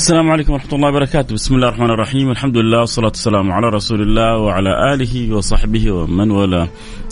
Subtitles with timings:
[0.00, 1.34] السلام عليكم ورحمة الله وبركاته.
[1.34, 2.30] بسم الله الرحمن الرحيم.
[2.30, 6.68] الحمد لله والصلاة والسلام على رسول الله وعلى آله وصحبه ومن والاه.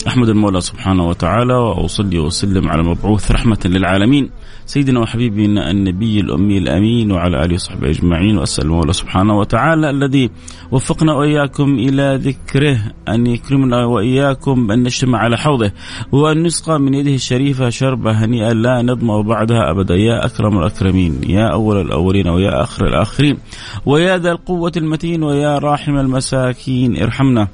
[0.07, 4.29] أحمد المولى سبحانه وتعالى وأصلي وأسلم على المبعوث رحمة للعالمين.
[4.65, 10.29] سيدنا وحبيبنا النبي الأمي الأمين وعلى آله وصحبه أجمعين وأسأل المولى سبحانه وتعالى الذي
[10.71, 15.71] وفقنا وإياكم إلى ذكره أن يكرمنا وإياكم بأن نجتمع على حوضه
[16.11, 19.95] وأن نسقى من يده الشريفة شربة هنيئة لا نظمأ بعدها أبدا.
[19.95, 23.37] يا أكرم الأكرمين يا أول الأولين ويا آخر الآخرين
[23.85, 27.01] ويا ذا القوة المتين ويا راحم المساكين.
[27.03, 27.47] ارحمنا.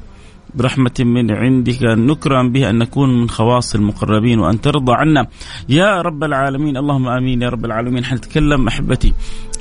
[0.55, 5.27] برحمة من عندك نكرم به أن نكون من خواص المقربين وأن ترضى عنا.
[5.69, 8.05] يا رب العالمين اللهم آمين يا رب العالمين.
[8.05, 9.13] حنتكلم أحبتي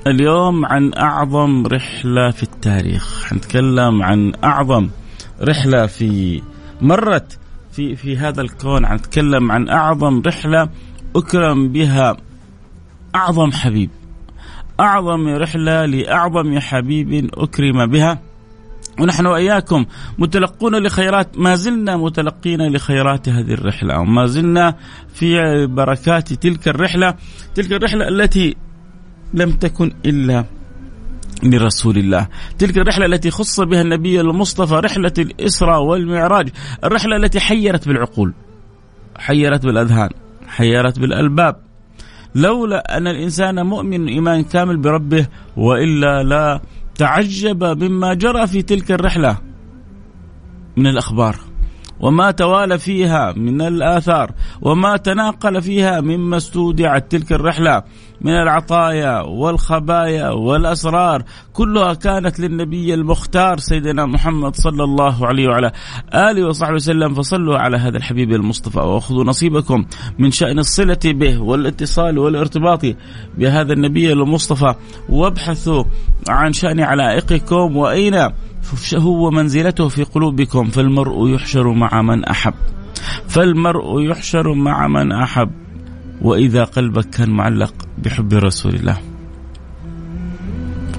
[0.07, 3.25] اليوم عن أعظم رحلة في التاريخ.
[3.25, 4.89] حنتكلم عن أعظم
[5.43, 6.43] رحلة في
[6.81, 7.39] مرت
[7.73, 8.87] في في هذا الكون.
[8.87, 10.69] حنتكلم عن أعظم رحلة
[11.17, 12.17] أكرم بها
[13.15, 13.91] أعظم حبيب.
[14.81, 18.19] أعظم رحلة لأعظم حبيب أكرم بها.
[19.01, 19.85] ونحن وإياكم
[20.19, 23.99] متلقون لخيرات ما زلنا متلقين لخيرات هذه الرحلة.
[23.99, 24.75] وما زلنا
[25.15, 27.15] في بركات تلك الرحلة.
[27.55, 28.57] تلك الرحلة التي
[29.35, 30.45] لم تكن إلا
[31.45, 32.29] لرسول الله.
[32.59, 36.49] تلك الرحلة التي خص بها النبي المصطفى رحلة الإسراء والمعراج
[36.85, 38.35] الرحلة التي حيرت بالعقول
[39.19, 40.11] حيرت بالأذهان
[40.47, 41.57] حيرت بالألباب.
[42.35, 46.61] لولا أن الإنسان مؤمن إيمان كامل بربه وإلا لا
[46.95, 49.39] تعجب مما جرى في تلك الرحلة.
[50.77, 51.37] من الأخبار.
[52.05, 54.31] وما توالى فيها من الآثار
[54.63, 57.83] وما تناقل فيها مما استودعت تلك الرحلة
[58.21, 61.23] من العطايا والخبايا والأسرار.
[61.53, 65.73] كلها كانت للنبي المختار سيدنا محمد صلى الله عليه وعلى
[66.15, 67.15] آله وصحبه وسلم.
[67.15, 69.85] فصلوا على هذا الحبيب المصطفى وخذوا نصيبكم
[70.19, 72.81] من شأن الصلة به والاتصال والارتباط
[73.39, 74.75] بهذا النبي المصطفى.
[75.09, 75.85] وابحثوا
[76.29, 78.29] عن شأن علائقكم وأين
[78.95, 82.55] هو منزلته في قلوبكم فالمرء يحشر مع من أحب.
[83.29, 85.51] فالمرء يحشر مع من أحب.
[86.23, 88.99] وإذا قلبك كان معلق بحب رسول الله.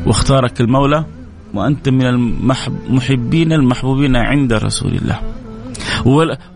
[0.05, 1.05] واختارك المولى
[1.53, 5.19] وأنت من المحبين المحبوبين عند رسول الله.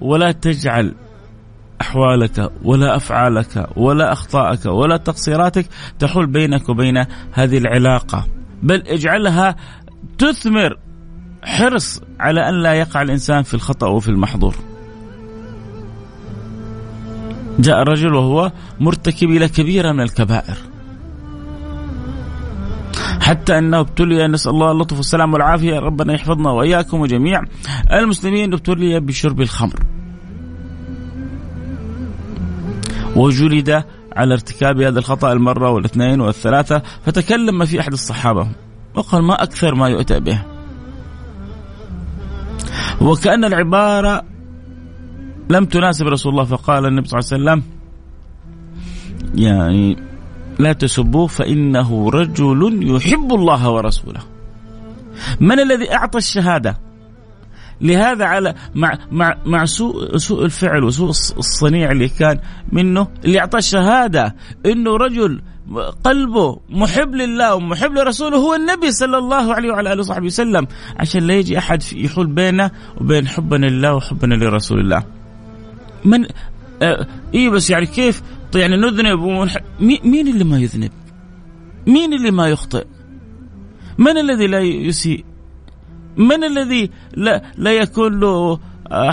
[0.02, 0.96] ولا, تجعل
[1.82, 5.66] أحوالك ولا أفعالك ولا أخطائك ولا تقصيراتك
[6.00, 8.26] تحول بينك وبين هذه العلاقة.
[8.64, 9.56] بل اجعلها
[10.18, 10.78] تثمر
[11.50, 14.56] حرص على أن لا يقع الإنسان في الخطأ وفي المحظور
[17.60, 20.58] جاء رجل وهو مرتكب إلى كبيرة من الكبائر
[23.22, 27.44] حتى أنه ابتلي نسأل الله اللطف والسلام والعافية ربنا يحفظنا وإياكم وجميع
[27.92, 29.80] المسلمين ابتلي بشرب الخمر.
[33.16, 33.84] وجلد
[34.16, 38.48] على ارتكاب هذا الخطأ المرة والإثنين والثلاثة فتكلم في أحد الصحابة
[38.96, 40.59] وقال ما أكثر ما يؤتى به.
[43.02, 44.24] وكأن العبارة
[45.50, 47.80] لم تناسب رسول الله فقال النبي صلى الله عليه وسلم
[49.36, 49.98] يعني
[50.60, 54.22] لا تسبوه فإنه رجل يحب الله ورسوله.
[55.40, 56.89] من الذي أعطى الشهادة؟
[57.82, 62.40] لهذا على مع مع مع سوء سوء الفعل وسوء الصنيع اللي كان
[62.72, 64.36] منه اللي اعطاه الشهادة
[64.66, 65.42] إنه رجل
[66.04, 70.68] قلبه محب لله ومحب لرسوله هو النبي صلى الله عليه وعلى آله وصحبه وسلم
[70.98, 72.72] عشان لا يجي أحد يحول بينه
[73.02, 75.04] وبين حبنا لله وحبنا لرسول الله.
[76.06, 76.26] من
[76.82, 78.22] آه اي بس يعني كيف
[78.56, 79.20] يعني نذنب.
[80.04, 80.92] مين اللي ما يذنب؟
[81.88, 82.86] مين اللي ما يخطئ؟
[83.98, 85.26] من الذي لا يسيء؟
[86.18, 88.60] من الذي لا, لا يكون له
[88.92, 89.12] آه،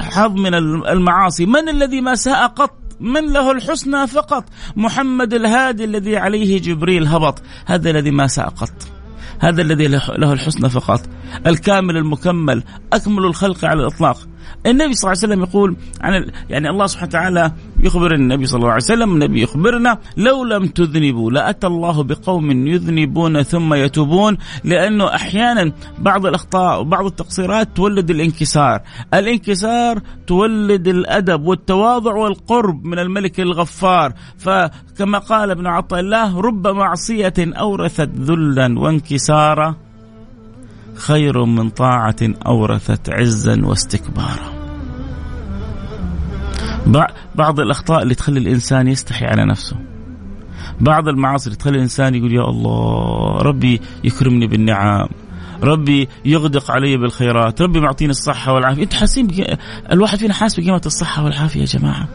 [0.00, 0.54] حظ من
[0.88, 4.44] المعاصي؟ من الذي ما ساء قط؟ من له الحسنى فقط.
[4.76, 7.42] محمد الهادي الذي عليه جبريل هبط.
[7.66, 8.72] هذا الذي ما ساء قط.
[9.38, 11.00] هذا الذي له الحسنى فقط.
[11.46, 12.62] الكامل المكمل.
[12.92, 14.28] أكمل الخلق على الإطلاق.
[14.66, 17.52] النبي صلى الله عليه وسلم يقول عن يعني الله سبحانه وتعالى
[17.82, 23.42] يخبر النبي صلى الله عليه وسلم النبي يخبرنا لو لم تذنبوا لأتى الله بقوم يذنبون
[23.42, 28.80] ثم يتوبون لأنه أحيانا بعض الأخطاء وبعض التقصيرات تولد الانكسار،
[29.14, 37.34] الانكسار تولد الأدب والتواضع والقرب من الملك الغفار، فكما قال ابن عطاء الله رب معصية
[37.38, 39.76] أورثت ذلا وانكسارا
[40.94, 44.51] خير من طاعة أورثت عزا واستكبارا.
[47.34, 49.76] بعض الأخطاء اللي تخلي الإنسان يستحي على نفسه.
[50.80, 55.08] بعض المعاصي اللي تخلي الإنسان يقول يا الله ربي يكرمني بالنعم
[55.62, 58.82] ربي يغدق علي بالخيرات ربي معطيني الصحة والعافية.
[58.82, 59.58] أنت حاسين بك...
[59.92, 62.08] الواحد فينا حاسس بقيمة الصحة والعافية يا جماعة.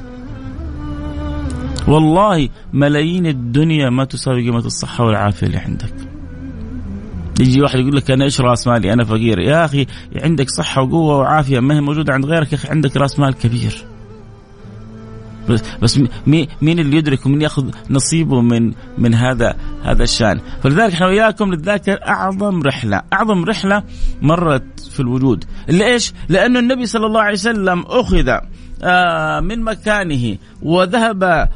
[1.87, 5.93] والله ملايين الدنيا ما تساوي قيمة الصحة والعافية اللي عندك.
[7.39, 9.39] يجي واحد يقول لك أنا إيش رأس مالي؟ أنا فقير.
[9.39, 9.85] يا أخي
[10.15, 13.85] عندك صحة وقوة وعافية ما هي موجودة عند غيرك يا أخي عندك رأس مال كبير.
[15.49, 20.39] بس بس مين اللي يدرك ومين ياخذ نصيبه من من هذا هذا الشأن.
[20.63, 23.01] فلذلك إحنا وياكم نتذاكر أعظم رحلة.
[23.13, 23.83] أعظم رحلة
[24.21, 25.43] مرت في الوجود.
[25.69, 28.39] ليش لأنه النبي صلى الله عليه وسلم أخذ
[28.83, 31.49] آه، من مكانه وذهب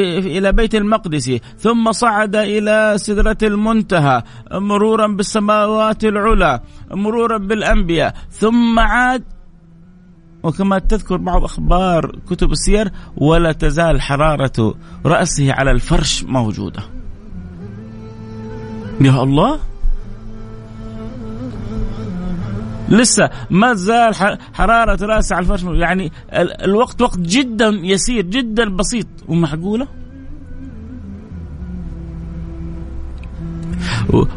[0.00, 4.22] إلى بيت المقدس ثم صعد إلى سدرة المنتهى
[4.52, 6.60] مرورا بالسماوات العلى
[6.90, 9.24] مرورا بالأنبياء ثم عاد
[10.42, 14.74] وكما تذكر بعض أخبار كتب السير ولا تزال حرارة
[15.06, 16.82] رأسه على الفرش موجودة.
[19.00, 19.58] يا الله!
[22.88, 24.14] لسه ما زال
[24.54, 26.12] حرارة رأسه على الفرش يعني
[26.64, 29.06] الوقت وقت جدا يسير جدا بسيط.
[29.28, 30.01] ومعقولة؟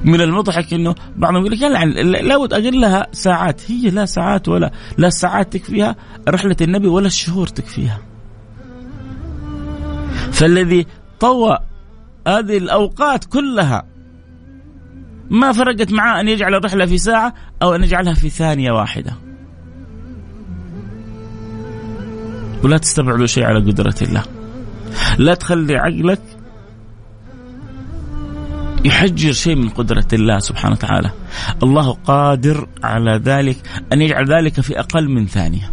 [0.04, 3.72] من المضحك إنه بعضهم يقول لك يعني لابد اقلها ساعات.
[3.72, 5.96] هي لا ساعات ولا لا ساعات تكفيها
[6.30, 8.00] رحلة النبي ولا الشهور تكفيها.
[10.32, 10.86] فالذي
[11.20, 11.58] طوى
[12.28, 13.86] هذه الأوقات كلها
[15.30, 19.14] ما فرقت معاه أن يجعل الرحلة في ساعة أو أن يجعلها في ثانية واحدة.
[22.64, 24.24] ولا تستبعدوا شيء على قدرة الله.
[25.18, 26.22] لا تخلي عقلك
[28.86, 31.12] يحجر شيء من قدرة الله سبحانه وتعالى.
[31.64, 33.58] الله قادر على ذلك
[33.94, 35.72] أن يجعل ذلك في أقل من ثانية.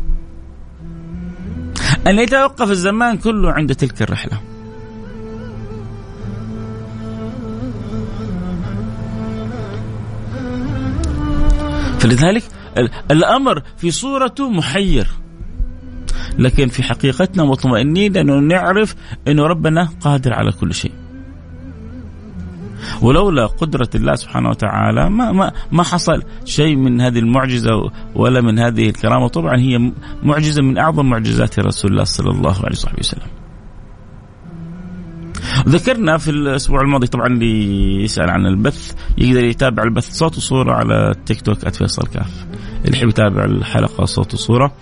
[2.06, 4.40] أن يتوقف الزمان كله عند تلك الرحلة.
[11.98, 12.44] فلذلك
[13.10, 15.06] الأمر في صورته محير.
[16.38, 18.94] لكن في حقيقتنا مطمئنين لأنه نعرف
[19.28, 21.01] أنه ربنا قادر على كل شيء.
[23.02, 27.70] ولولا قدرة الله سبحانه وتعالى ما ما ما حصل شيء من هذه المعجزة
[28.14, 29.28] ولا من هذه الكرامة.
[29.28, 33.28] طبعا هي معجزة من أعظم معجزات رسول الله صلى الله عليه وصحبه وسلم.
[35.68, 41.10] ذكرنا في الأسبوع الماضي طبعا اللي يسأل عن البث يقدر يتابع البث صوت وصورة على
[41.10, 42.46] التيك توك @فيصل كاف.
[42.84, 44.72] اللي يحب يتابع الحلقة صوت وصورة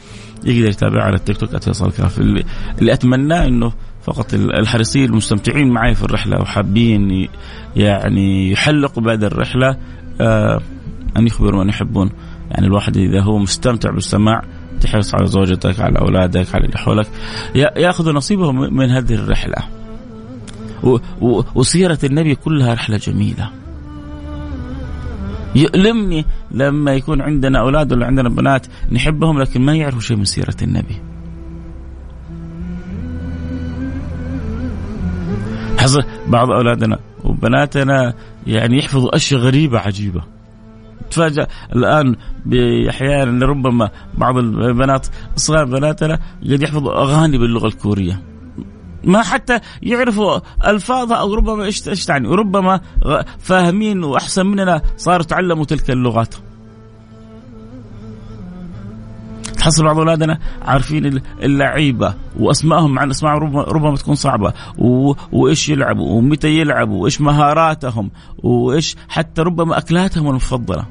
[0.45, 2.19] يقدر يتابع على التيك توك @فيصل كاف.
[2.21, 2.45] اللي,
[2.78, 7.28] اللي اتمناه إنه فقط الحريصين المستمتعين معي في الرحلة وحابين
[7.76, 9.76] يعني يحلقوا بعد الرحلة.
[10.21, 10.61] آه
[11.16, 12.11] أن يخبروا من يحبون.
[12.50, 14.42] يعني الواحد إذا هو مستمتع بالسماع
[14.80, 17.07] تحرص على زوجتك على أولادك على اللي حولك
[17.54, 19.57] ياخذوا نصيبهم من هذه الرحلة.
[21.54, 23.50] وسيرة النبي كلها رحلة جميلة.
[25.54, 30.57] يؤلمني لما يكون عندنا أولاد ولا عندنا بنات نحبهم لكن ما يعرفوا شيء من سيرة
[30.62, 31.10] النبي.
[35.81, 38.15] حصل بعض أولادنا وبناتنا
[38.47, 40.23] يعني يحفظوا أشياء غريبة عجيبة.
[41.11, 41.47] تفاجأ
[41.77, 42.17] الآن
[42.91, 45.07] أحيانا ربما بعض البنات
[45.37, 48.23] صغار بناتنا قد يحفظوا أغاني باللغة الكورية.
[49.05, 50.39] ما حتى يعرفوا
[50.71, 52.29] ألفاظها أو ربما إيش تعني.
[52.29, 52.81] وربما
[53.39, 56.35] فاهمين وأحسن مننا صاروا تعلموا تلك اللغات.
[59.61, 63.33] تحصل بعض أولادنا عارفين اللعيبة وأسمائهم مع اسماء
[63.73, 64.52] ربما تكون صعبة
[65.33, 68.11] وإيش يلعبوا ومتى يلعبوا وإيش مهاراتهم
[68.43, 70.85] وإيش حتى ربما أكلاتهم المفضلة.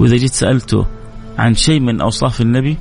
[0.00, 0.86] وإذا جيت سألته
[1.38, 2.76] عن شيء من أوصاف النبي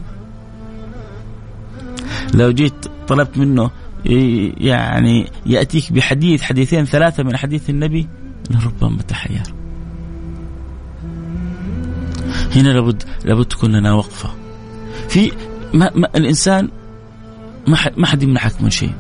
[2.34, 3.72] لو جيت طلبت منه
[4.58, 8.08] يعني يأتيك بحديث حديثين ثلاثة من حديث النبي
[8.50, 9.61] لربما تحير.
[12.55, 14.29] هنا لابد لابد تكون لنا وقفة.
[15.10, 15.31] في
[15.74, 16.70] ما ما الإنسان
[17.67, 18.93] ما ما حد يمنعك من شيء.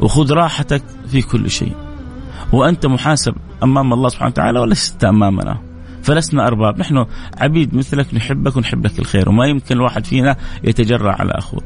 [0.00, 1.74] وخذ راحتك في كل شيء.
[2.52, 5.60] وأنت محاسب أمام الله سبحانه وتعالى ولست أمامنا.
[6.02, 7.06] فلسنا أرباب، نحن
[7.38, 11.62] عبيد مثلك نحبك ونحب لك الخير، وما يمكن الواحد فينا يتجرع على أخوه.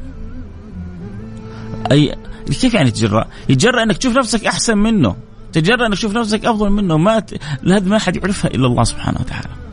[1.91, 2.15] أي
[2.45, 5.15] كيف يعني تجرأ؟ يتجرأ إنك تشوف نفسك أحسن منه،
[5.53, 7.33] تجرأ إنك تشوف نفسك أفضل منه، ما ت...
[7.67, 9.64] هذا ما حد يعرفها إلا الله سبحانه وتعالى.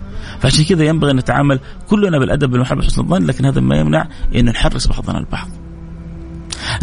[0.43, 4.07] فعشان كذا ينبغي أن نتعامل كلنا بالأدب والمحبة وحسن الظن لكن هذا ما يمنع
[4.37, 5.49] أن نحرص بعضنا البعض.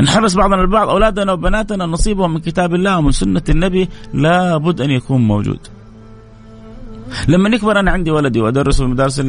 [0.02, 5.22] نحرص بعضنا البعض أولادنا وبناتنا نصيبهم من كتاب الله ومن سنة النبي لابد أن يكون
[5.22, 5.60] موجود.
[7.28, 9.20] لما نكبر أنا عندي ولدي وأدرسه في مدارس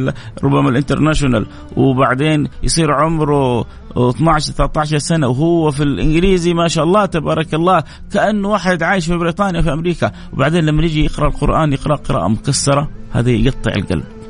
[0.43, 1.45] ربما الانترناشونال
[1.77, 3.65] وبعدين يصير عمره
[3.97, 7.83] 12 13 سنة وهو في الإنجليزي ما شاء الله تبارك الله
[8.13, 12.89] كانه واحد عايش في بريطانيا في أمريكا وبعدين لما يجي يقرأ القرآن يقرأ قراءة مكسرة
[13.11, 14.20] هذا يقطع القلب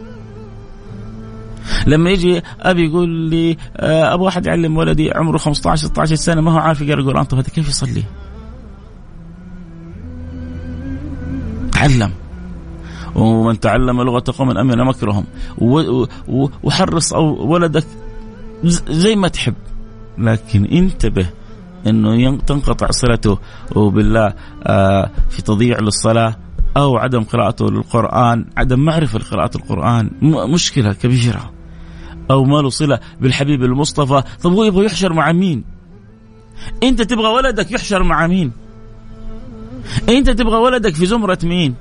[1.87, 6.51] لما يجي أبي يقول لي آه، أبغى واحد يعلم ولدي عمره 15 16 سنة ما
[6.51, 8.03] هو عارف يقرأ القران طيب هذا كيف يصلي؟
[11.71, 12.11] تعلم
[13.15, 15.25] ومن تعلم لغة قوم أمن مكرهم
[16.63, 17.85] وحرص أو ولدك
[18.89, 19.53] زي ما تحب
[20.17, 21.29] لكن انتبه
[21.87, 23.37] إنه تنقطع صلته
[23.75, 26.35] بالله آه، في تضييع للصلاة
[26.77, 30.09] أو عدم قراءته للقرآن، عدم معرفة لقراءة القرآن
[30.53, 31.51] مشكلة كبيرة.
[32.31, 35.63] أو ما له صله بالحبيب المصطفى، طب هو يبغى يحشر مع مين؟
[36.83, 38.51] أنت تبغى ولدك يحشر مع مين؟
[40.09, 41.75] أنت تبغى ولدك في زمرة مين؟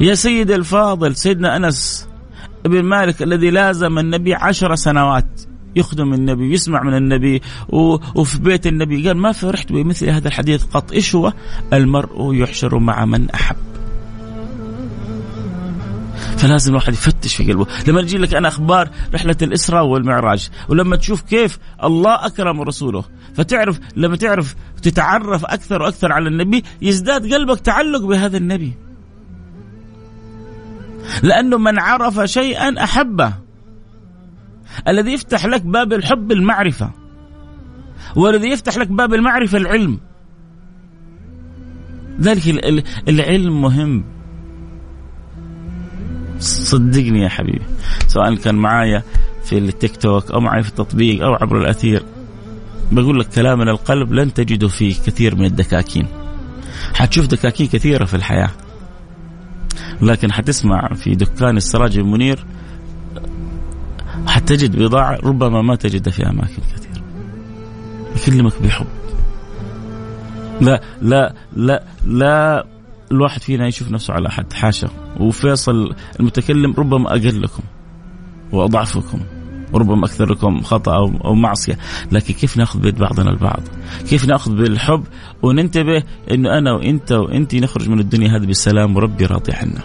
[0.00, 2.08] يا سيد الفاضل سيدنا أنس
[2.64, 5.40] بن مالك الذي لازم النبي عشر سنوات
[5.76, 7.42] يخدم النبي ويسمع من النبي
[8.14, 11.32] وفي بيت النبي قال ما فرحت بمثل هذا الحديث قط إيش هو
[11.72, 13.56] المرء يحشر مع من أحب
[16.48, 17.66] فلازم الواحد يفتش في قلبه.
[17.86, 23.04] لما يجي لك أنا أخبار رحلة الإسراء والمعراج ولما تشوف كيف الله أكرم رسوله.
[23.34, 28.72] فتعرف لما تعرف تتعرف أكثر وأكثر على النبي يزداد قلبك تعلق بهذا النبي.
[31.22, 33.32] لأنه من عرف شيئا أحبه.
[34.88, 36.90] الذي يفتح لك باب الحب المعرفة.
[38.16, 40.00] والذي يفتح لك باب المعرفة العلم.
[42.20, 42.48] ذلك
[43.08, 44.17] العلم مهم.
[46.38, 47.64] صدقني يا حبيبي
[48.06, 49.02] سواء كان معايا
[49.44, 52.02] في التيك توك أو معي في التطبيق أو عبر الأثير
[52.92, 56.06] بقول لك كلام من القلب لن تجده في كثير من الدكاكين.
[56.94, 58.50] حتشوف دكاكين كثيرة في الحياة.
[60.02, 62.44] لكن حتسمع في دكان السراج المنير
[64.26, 67.04] حتجد بضاعة ربما ما تجدها في أماكن كثيرة.
[68.16, 68.86] يكلمك بحب.
[70.60, 72.66] لا لا لا لا
[73.12, 74.88] الواحد فينا يشوف نفسه على أحد حاشا.
[75.20, 77.62] وفيصل المتكلم ربما أقلكم
[78.52, 79.20] وأضعفكم
[79.72, 81.78] وربما أكثركم خطأ أو, معصية.
[82.12, 83.62] لكن كيف نأخذ بيد بعضنا البعض؟
[84.08, 85.04] كيف نأخذ بالحب
[85.42, 89.82] وننتبه أنه أنا وإنت وإنت نخرج من الدنيا هذه بالسلام وربي راضي عنا.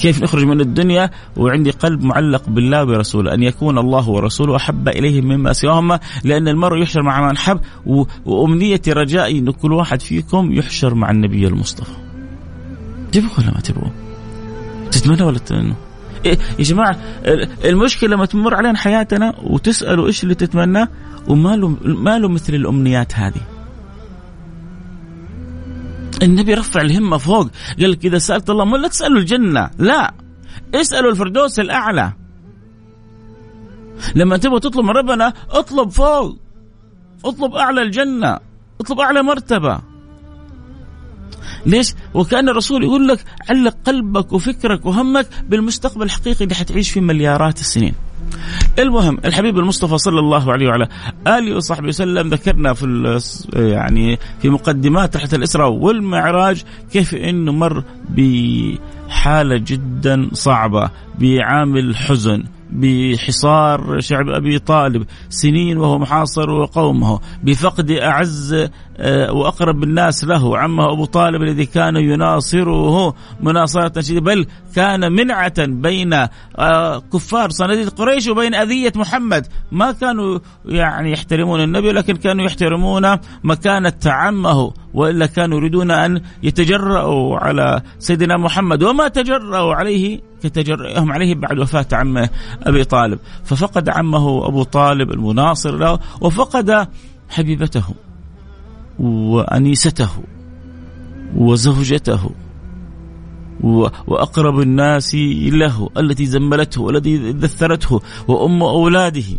[0.00, 5.20] كيف نخرج من الدنيا وعندي قلب معلق بالله وبرسوله أن يكون الله ورسوله أحب إليه
[5.20, 7.60] مما سواهما لأن المرء يحشر مع من حب
[8.24, 12.03] وأمنيتي رجائي أن كل واحد فيكم يحشر مع النبي المصطفى.
[13.14, 13.90] تبغوا ولا ما تبغوا؟
[14.90, 15.74] تتمنى ولا تتمنى
[16.26, 16.98] إيه يا جماعة
[17.64, 20.88] المشكلة لما تمر علينا حياتنا وتسألوا إيش اللي تتمناه
[21.28, 23.40] وما له ما له مثل الأمنيات هذه.
[26.22, 30.14] النبي رفع الهمة فوق قال لك إذا سألت الله ما لا تسألوا الجنة لا
[30.74, 32.12] اسألوا الفردوس الأعلى.
[34.14, 36.38] لما تبغى تطلب من ربنا اطلب فوق
[37.24, 38.38] اطلب أعلى الجنة
[38.80, 39.93] اطلب أعلى مرتبة.
[41.66, 47.60] ليش؟ وكأن الرسول يقول لك علق قلبك وفكرك وهمك بالمستقبل الحقيقي اللي حتعيش فيه مليارات
[47.60, 47.94] السنين.
[48.78, 50.88] المهم الحبيب المصطفى صلى الله عليه وعلى
[51.26, 53.18] آله وصحبه وسلم ذكرنا في
[53.54, 60.90] يعني في مقدمات رحله الإسراء والمعراج كيف إنه مر بحالة جدا صعبة
[61.20, 62.44] بعامل حزن
[62.74, 70.58] بحصار شعب أبي طالب سنين وهو محاصر وقومه بفقد أعز آه، وأقرب الناس له.
[70.58, 76.12] عمه أبو طالب الذي كان يناصره مناصرة شديدة بل كان منعة بين
[76.58, 79.46] آه، كفار صناديد قريش وبين أذية محمد.
[79.72, 87.38] ما كانوا يعني يحترمون النبي لكن كانوا يحترمون مكانة عمه وإلا كانوا يريدون أن يتجرأوا
[87.38, 88.82] على سيدنا محمد.
[88.82, 92.30] وما تجرأوا عليه كتجرئهم عليه بعد وفاة عمه
[92.62, 93.18] أبي طالب.
[93.44, 96.88] ففقد عمه أبو طالب المناصر له وفقد
[97.28, 97.84] حبيبته
[98.98, 100.08] وأنيسته
[101.36, 102.30] وزوجته
[104.06, 109.38] وأقرب الناس له التي زملته والتي دثرته وأم أولاده.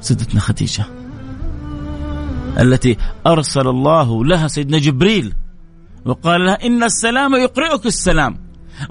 [0.00, 0.84] سيدتنا خديجة
[2.60, 5.34] التي أرسل الله لها سيدنا جبريل.
[6.06, 8.38] وقال لها إن السلام يقرئك السلام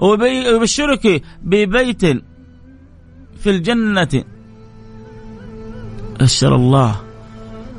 [0.00, 2.04] ويبشرك ببيت
[3.40, 4.24] في الجنة.
[6.20, 7.00] بشر الله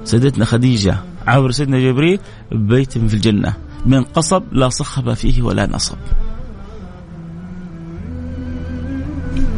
[0.03, 2.19] سيدتنا خديجة عبر سيدنا جبريل
[2.51, 3.53] ببيت في الجنة
[3.85, 5.97] من قصب لا صخب فيه ولا نصب.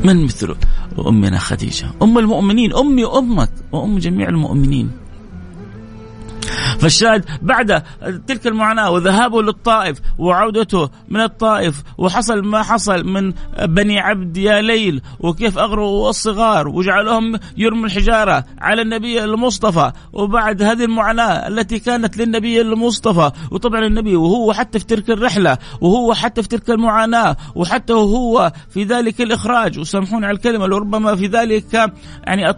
[0.06, 0.56] من مثل
[1.08, 4.92] أمنا خديجة؟ أم المؤمنين أمي وأمك وأم جميع المؤمنين.
[6.80, 7.84] فالشاهد بعد
[8.28, 13.34] تلك المعاناة وذهابه للطائف وعودته من الطائف وحصل ما حصل من
[13.68, 19.92] بني عبد يا ليل وكيف أغروا الصغار وجعلهم يرموا الحجارة على النبي المصطفى.
[20.14, 26.14] وبعد هذه المعاناة التي كانت للنبي المصطفى وطبعا النبي وهو حتى في تلك الرحلة وهو
[26.14, 29.80] حتى في تلك المعاناة وحتى وهو في ذلك الإخراج.
[29.80, 31.94] وسامحوني على الكلمة لربما في ذلك
[32.28, 32.54] يعني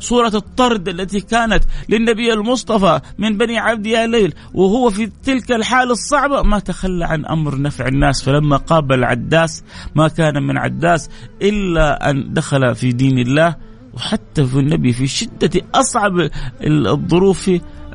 [0.00, 5.92] صورة الطرد التي كانت للنبي المصطفى من بني عبد يا ليل وهو في تلك الحالة
[5.92, 8.22] الصعبة ما تخلى عن أمر نفع الناس.
[8.22, 11.10] فلما قابل عداس ما كان من عداس
[11.42, 13.56] إلا أن دخل في دين الله
[13.94, 16.30] وحتى في النبي في شدة أصعب
[16.62, 17.50] الظروف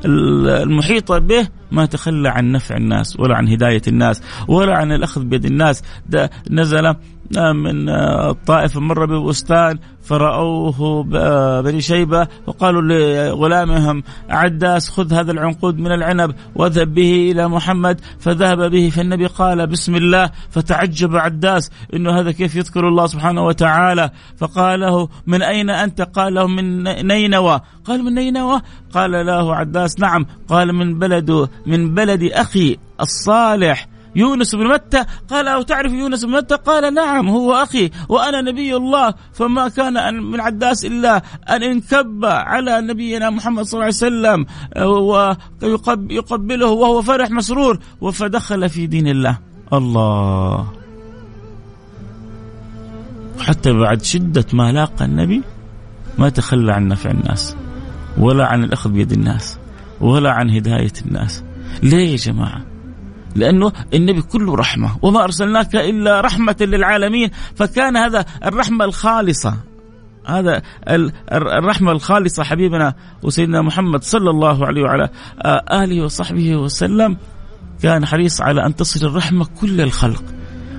[0.06, 5.46] المحيطة به ما تخلى عن نفع الناس ولا عن هداية الناس ولا عن الأخذ بيد
[5.46, 5.84] الناس.
[6.10, 6.96] ده نزل
[7.34, 7.90] من
[8.30, 11.04] الطائف مر ببستان فرأوه
[11.62, 18.02] بني شيبة وقالوا لغلامهم عداس خذ هذا العنقود من العنب واذهب به إلى محمد.
[18.20, 20.32] فذهب به فالنبي قال بسم الله.
[20.50, 26.34] فتعجب عداس إنه هذا كيف يذكر الله سبحانه وتعالى؟ فقال له من أين أنت؟ قال
[26.34, 27.62] له من نينوى.
[27.86, 28.62] قال من نينوى؟
[28.94, 30.26] قال له عداس نعم.
[30.50, 33.88] قال من بلد من بلد أخي الصالح.
[34.16, 38.76] يونس بن متى؟ قال أو تعرف يونس بن متى؟ قال نعم هو أخي وأنا نبي
[38.76, 44.46] الله فما كان من عداس إلا أن انكب على نبينا محمد صلى الله عليه وسلم
[46.10, 47.80] ويقبله وهو فرح مسرور
[48.14, 49.38] فدخل في دين الله.
[49.74, 50.68] الله.
[53.40, 55.42] حتى بعد شدة ما لاقى النبي
[56.18, 57.56] ما تخلى عن نفع الناس
[58.18, 59.58] ولا عن الأخذ بيد الناس
[60.02, 61.44] ولا عن هداية الناس.
[61.84, 62.75] ليه يا جماعة؟
[63.36, 69.58] لأنه النبي كله رحمة وما أرسلناك إلا رحمة للعالمين فكان هذا الرحمة الخالصة.
[70.26, 70.62] هذا
[71.32, 72.94] الرحمة الخالصة حبيبنا
[73.24, 75.10] وسيدنا محمد صلى الله عليه وعلى
[75.72, 77.18] آله وصحبه وسلم.
[77.82, 80.24] كان حريص على أن تصل الرحمة كل الخلق.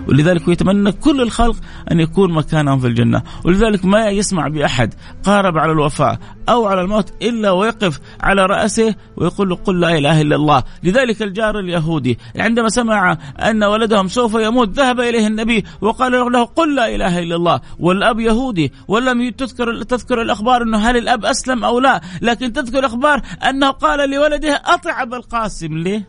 [0.08, 1.56] ولذلك يتمنى كل الخلق
[1.92, 3.22] أن يكون مكانهم في الجنة.
[3.44, 9.48] ولذلك ما يسمع بأحد قارب على الوفاة أو على الموت إلا ويقف على رأسه ويقول
[9.48, 10.62] له قل لا إله إلا الله.
[10.82, 16.74] لذلك الجار اليهودي عندما سمع أن ولدهم سوف يموت ذهب إليه النبي وقال له قل
[16.74, 17.60] لا إله إلا الله.
[17.78, 22.00] والأب يهودي ولم تذكر تذكر الأخبار أنه هل الأب أسلم أو لا.
[22.22, 25.78] لكن تذكر الأخبار أنه قال لولده أطع أبا القاسم.
[25.78, 26.08] ليه؟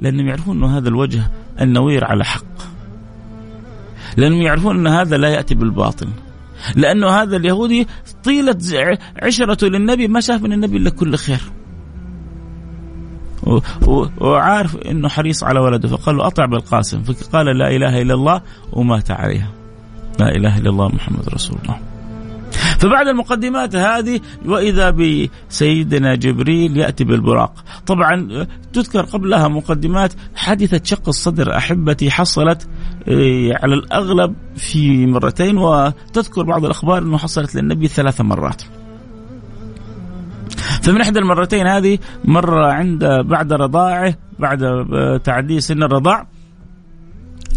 [0.00, 2.71] لأنهم يعرفون أن هذا الوجه النوير على حق.
[4.16, 6.08] لأنهم يعرفون أن هذا لا يأتي بالباطل.
[6.76, 7.86] لأنه هذا اليهودي
[8.24, 8.58] طيلة
[9.22, 11.40] عشرته للنبي ما شاف من النبي إلا كل خير.
[14.20, 18.40] وعارف إنه حريص على ولده فقال له أطع بالقاسم فقال لا إله إلا الله
[18.72, 19.50] ومات عليها.
[20.20, 21.91] لا إله إلا الله محمد رسول الله.
[22.52, 27.64] فبعد المقدمات هذه وإذا بسيدنا جبريل يأتي بالبراق.
[27.86, 32.68] طبعا تذكر قبلها مقدمات حادثة شق الصدر أحبتي حصلت
[33.08, 38.62] إيه، على الأغلب في مرتين وتذكر بعض الأخبار إنه حصلت للنبي ثلاث مرات.
[40.82, 44.86] فمن إحدى المرتين هذه مرة عند بعد رضاعه بعد
[45.24, 46.26] تعدي سن الرضاع آه،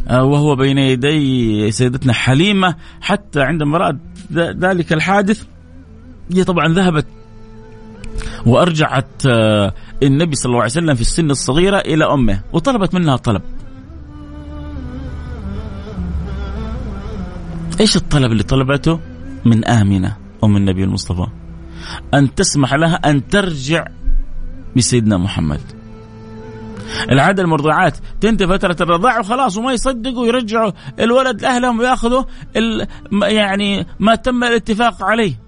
[0.09, 3.97] وهو بين يدي سيدتنا حليمة حتى عندما رأت
[4.33, 5.43] ذلك الحادث.
[6.33, 7.07] هي طبعا ذهبت
[8.45, 13.41] وأرجعت آه، النبي صلى الله عليه وسلم في السن الصغيرة إلى أمه وطلبت منها طلب.
[17.79, 18.99] إيش الطلب اللي طلبته؟
[19.45, 21.27] من آمنة أم النبي المصطفى.
[22.13, 23.87] أن تسمح لها أن ترجع
[24.77, 25.61] بسيدنا محمد.
[27.11, 32.23] العادة المرضعات تنتهي فترة الرضاعة وخلاص وما يصدقوا يرجعوا الولد لأهلهم ويأخذوا
[33.21, 35.39] يعني ما تم الاتفاق عليه.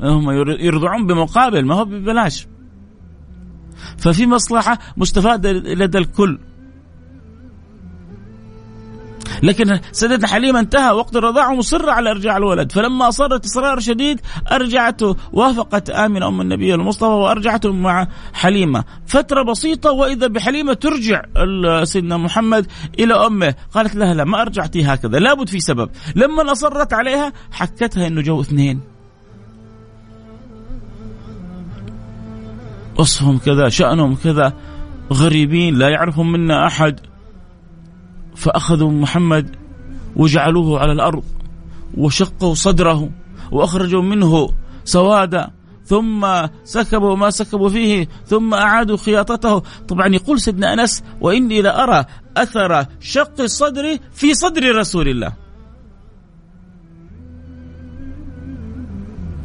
[0.00, 2.46] هم يرضعون بمقابل ما هو ببلاش.
[3.98, 6.38] ففي مصلحة مستفادة لدى الكل.
[9.42, 12.72] لكن سيدتنا حليمة انتهى وقت الرضاعة ومصرة على إرجاع الولد.
[12.72, 14.20] فلما أصرت إصرار شديد
[14.52, 18.84] أرجعته وافقت آمنة أم النبي المصطفى وأرجعته مع حليمة.
[19.06, 21.22] فترة بسيطة وإذا بحليمة ترجع
[21.84, 22.66] سيدنا محمد
[22.98, 23.54] إلى أمه.
[23.74, 25.90] قالت لها لا ما أرجعتي هكذا لابد في سبب.
[26.16, 28.80] لما أصرت عليها حكتها أنه جو اثنين.
[32.98, 34.52] وصفهم كذا شأنهم كذا
[35.12, 37.00] غريبين لا يعرفهم منا أحد.
[38.38, 39.56] فأخذوا محمد
[40.16, 41.24] وجعلوه على الأرض
[41.96, 43.10] وشقوا صدره
[43.52, 44.48] وأخرجوا منه
[44.84, 45.50] سوادا
[45.84, 46.26] ثم
[46.64, 49.62] سكبوا ما سكبوا فيه ثم أعادوا خياطته.
[49.88, 52.04] طبعا يقول سيدنا أنس وإني لأرى
[52.36, 55.32] أثر شق الصدر في صدر رسول الله.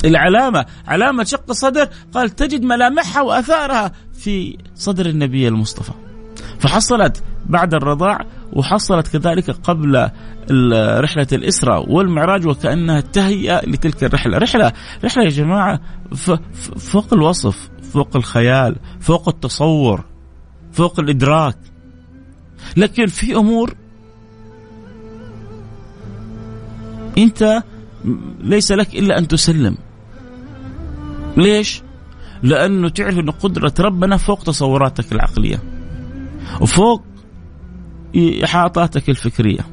[0.06, 5.93] العلامة علامة شق الصدر قال تجد ملامحها وأثارها في صدر النبي المصطفى.
[6.60, 8.17] فحصلت بعد الرضاع
[8.53, 10.10] وحصلت كذلك قبل
[10.99, 14.38] رحلة الإسراء والمعراج وكأنها تهيئة لتلك الرحلة.
[14.38, 14.71] رحلة
[15.06, 15.79] رحلة يا جماعة
[16.77, 20.06] فوق الوصف فوق الخيال فوق التصور
[20.71, 21.58] فوق الإدراك.
[22.77, 23.75] لكن في أمور
[27.17, 27.63] أنت
[28.39, 29.77] ليس لك إلا أن تسلم.
[31.38, 31.82] ليش؟
[32.43, 35.60] لأنه تعرف أن قدرة ربنا فوق تصوراتك العقلية
[36.62, 37.03] وفوق
[38.43, 39.65] إحاطاتك الفكرية.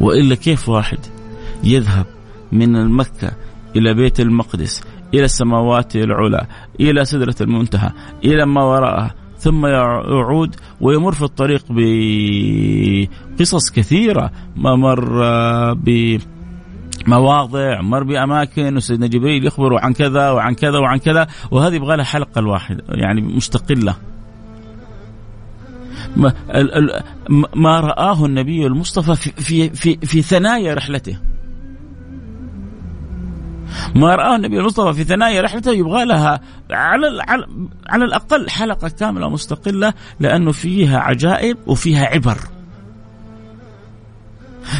[0.00, 0.98] وإلا كيف واحد
[1.64, 2.06] يذهب
[2.52, 3.32] من مكة
[3.76, 4.82] إلى بيت المقدس
[5.14, 6.46] إلى السماوات العلى
[6.80, 7.90] إلى سدرة المنتهى
[8.24, 15.22] إلى ما وراءها ثم يعود ويمر في الطريق بقصص كثيرة ما مر
[15.74, 16.18] ب
[17.06, 22.04] مواضع مر بأماكن وسيدنا جبريل يخبره عن كذا وعن كذا وعن كذا وهذه يبغى لها
[22.04, 23.94] حلقة الواحده يعني مستقلة.
[26.18, 26.32] ما,
[27.54, 31.18] ما رآه النبي المصطفى في, في, في, في ثنايا رحلته.
[33.94, 37.22] ما رآه النبي المصطفى في ثنايا رحلته يبغى لها على,
[37.88, 42.38] على, الأقل حلقة كاملة مستقلة لأنه فيها عجائب وفيها عبر.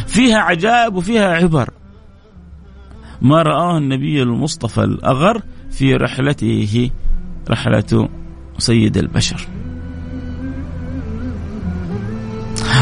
[0.07, 1.69] فيها عجائب وفيها عبر.
[3.21, 6.91] ما رآه النبي المصطفى الأغر في رحلته
[7.49, 8.09] رحلة
[8.57, 9.47] سيد البشر.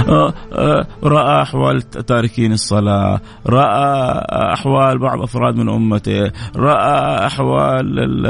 [0.10, 4.22] آه، آه، رأى أحوال تاركين الصلاة رأى
[4.54, 8.26] أحوال بعض أفراد من أمته رأى أحوال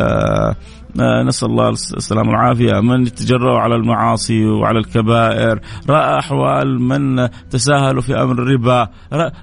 [1.00, 8.02] آه، نسأل الله السلامة والعافية من تجرؤوا على المعاصي وعلى الكبائر رأى أحوال من تساهلوا
[8.02, 8.88] في أمر الربا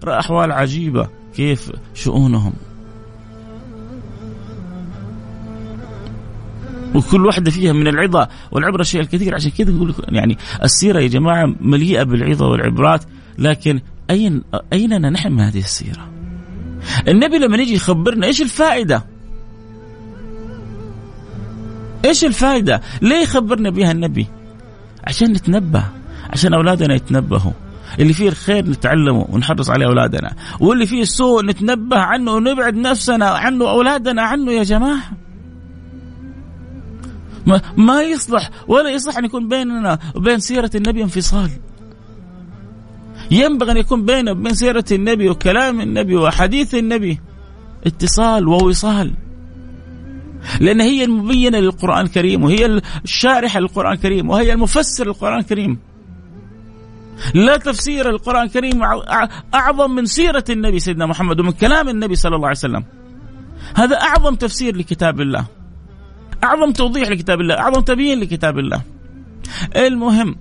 [0.04, 2.52] رأى أحوال عجيبة كيف شؤونهم؟
[6.94, 11.54] وكل واحدة فيها من العظة والعبرة الشيء الكثير عشان كذا نقول يعني السيرة يا جماعة
[11.60, 13.04] مليئة بالعظة والعبرات
[13.38, 13.80] لكن
[14.10, 16.08] أين أين نحن من هذه السيرة؟
[17.08, 19.04] النبي لما يجي يخبرنا إيش الفائدة؟
[22.04, 24.26] إيش الفائدة؟ ليه يخبرنا بها النبي؟
[25.04, 25.84] عشان نتنبه
[26.30, 27.52] عشان أولادنا يتنبهوا
[28.00, 33.70] اللي فيه الخير نتعلمه ونحرص عليه أولادنا واللي فيه السوء نتنبه عنه ونبعد نفسنا عنه
[33.70, 35.00] أولادنا عنه يا جماعة
[37.46, 41.50] ما, ما يصلح ولا يصلح أن يكون بيننا وبين سيرة النبي انفصال.
[43.30, 47.20] ينبغي أن يكون بيننا وبين سيرة النبي وكلام النبي وحديث النبي
[47.86, 49.12] اتصال ووصال.
[50.60, 55.78] لأن هي المبينة للقرآن الكريم وهي الشارحة للقرآن الكريم وهي المفسر للقرآن الكريم.
[57.34, 58.82] لا تفسير القرآن الكريم
[59.54, 62.84] أعظم من سيرة النبي سيدنا محمد ومن كلام النبي صلى الله عليه وسلم.
[63.74, 65.46] هذا أعظم تفسير لكتاب الله.
[66.44, 68.82] أعظم توضيح لكتاب الله أعظم تبيين لكتاب الله.
[69.76, 70.36] المهم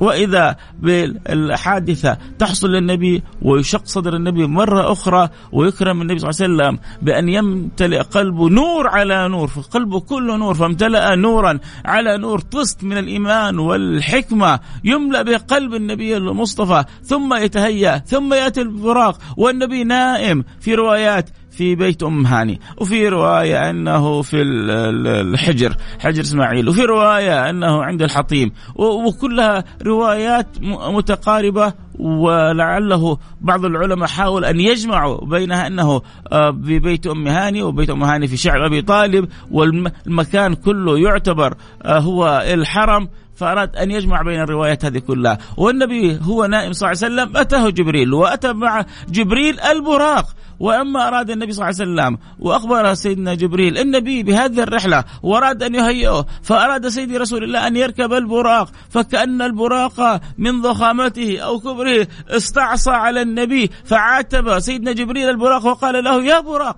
[0.00, 6.78] وإذا بالحادثة تحصل للنبي ويشق صدر النبي مرة أخرى ويكرم النبي صلى الله عليه وسلم
[7.02, 12.98] بأن يمتلئ قلبه نور على نور فقلبه كله نور فامتلأ نورا على نور طست من
[12.98, 14.60] الإيمان والحكمة.
[14.84, 20.44] يملأ به قلب النبي المصطفى ثم يتهيأ ثم يأتي البراق والنبي نائم.
[20.60, 22.60] في روايات في بيت أم هاني.
[22.76, 25.76] وفي رواية أنه في الحجر.
[26.00, 26.68] حجر إسماعيل.
[26.68, 28.52] وفي رواية أنه عند الحطيم.
[28.76, 37.62] وكلها روايات متقاربة ولعله بعض العلماء حاول أن يجمعوا بينها أنه آه، ببيت أم هاني
[37.62, 43.08] وبيت أم هاني في شعب أبي طالب والمكان كله يعتبر آه، هو الحرم.
[43.42, 45.38] فأراد أن يجمع بين الروايات هذه كلها.
[45.56, 50.26] والنبي هو نائم صلى الله عليه وسلم أتاه جبريل وأتى مع جبريل البراق.
[50.60, 55.74] وأما أراد النبي صلى الله عليه وسلم وأخبر سيدنا جبريل النبي بهذه الرحلة وأراد أن
[55.74, 58.68] يهيئه فأراد سيدي رسول الله أن يركب البراق.
[58.90, 66.24] فكأن البراق من ضخامته أو كبره استعصى على النبي فعاتب سيدنا جبريل البراق وقال له
[66.24, 66.76] يا براق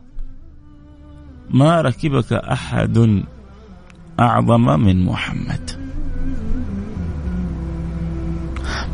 [1.50, 3.22] ما ركبك أحد
[4.20, 5.84] أعظم من محمد.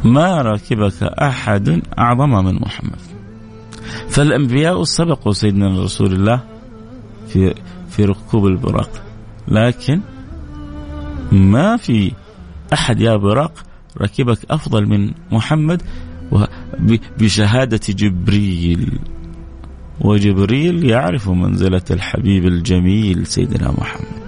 [0.05, 2.99] ما ركبك أحد أعظم من محمد.
[4.09, 6.41] فالأنبياء سبقوا سيدنا رسول الله
[7.29, 7.55] في
[7.91, 8.91] في ركوب البراق.
[9.49, 10.01] لكن
[11.33, 12.13] ما في
[12.73, 13.53] أحد يا براق
[14.01, 15.83] ركبك أفضل من محمد
[17.19, 18.99] بشهادة جبريل.
[20.01, 24.20] وجبريل يعرف منزلة الحبيب الجميل سيدنا محمد.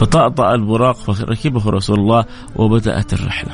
[0.00, 2.24] فطأطأ البراق فركبه رسول الله
[2.56, 3.52] وبدأت الرحلة.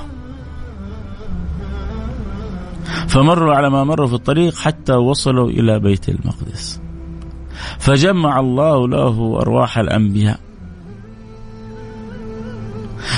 [3.09, 6.81] فمروا على ما مروا في الطريق حتى وصلوا إلى بيت المقدس.
[7.79, 10.41] فجمع الله له أرواح الأنبياء.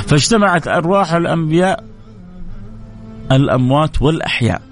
[0.06, 1.84] فاجتمعت أرواح الأنبياء
[3.32, 4.67] الأموات والأحياء.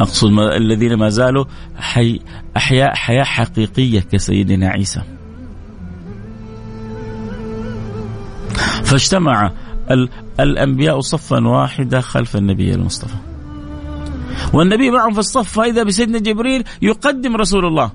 [0.00, 1.44] أقصد الذين ما زالوا
[1.76, 2.20] حي
[2.56, 5.02] أحياء حياة حقيقية كسيدنا عيسى.
[8.84, 9.52] فاجتمع
[10.40, 13.16] الأنبياء صفا واحدا خلف النبي المصطفى.
[14.52, 17.90] والنبي معهم في الصف فإذا بسيدنا جبريل يقدم رسول الله.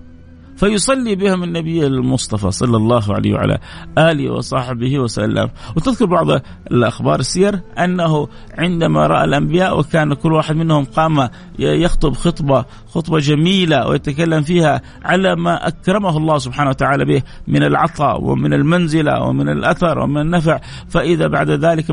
[0.61, 3.57] فيصلي بهم النبي المصطفى صلى الله عليه وعلى
[3.97, 5.49] آله وصحبه وسلم.
[5.75, 12.65] وتذكر بعض الأخبار السير أنه عندما رأى الأنبياء وكان كل واحد منهم قام يخطب خطبة
[12.87, 19.21] خطبة جميلة ويتكلم فيها على ما أكرمه الله سبحانه وتعالى به من العطاء ومن المنزلة
[19.21, 20.59] ومن الأثر ومن النفع.
[20.89, 21.91] فإذا بعد ذلك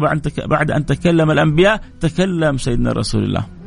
[0.48, 3.57] بعد أن تكلم الأنبياء تكلم سيدنا رسول الله.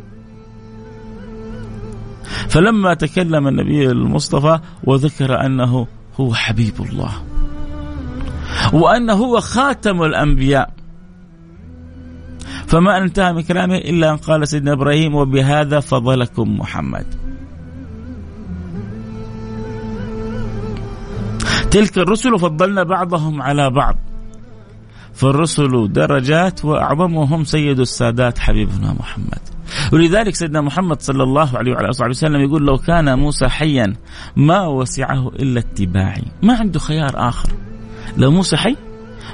[2.49, 5.87] فلما تكلم النبي المصطفى وذكر أنه
[6.19, 7.11] هو حبيب الله
[8.73, 10.73] وأنه هو خاتم الأنبياء
[12.67, 17.05] فما انتهى من كلامه إلا أن قال سيدنا إبراهيم وبهذا فضلكم محمد
[21.71, 23.95] تلك الرسل فضلنا بعضهم على بعض
[25.13, 29.50] فالرسل درجات وأعظمهم سيد السادات حبيبنا محمد.
[29.93, 33.93] ولذلك سيدنا محمد صلى الله عليه وعلى آله وسلم يقول لو كان موسى حيا
[34.35, 36.23] ما وسعه إلا اتباعي.
[36.43, 37.49] ما عنده خيار آخر.
[38.17, 38.75] لو موسى حي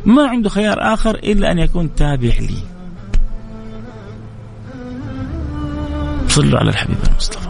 [0.05, 2.63] ما عنده خيار آخر إلا أن يكون تابع لي.
[6.27, 7.47] صلوا على الحبيب المصطفى.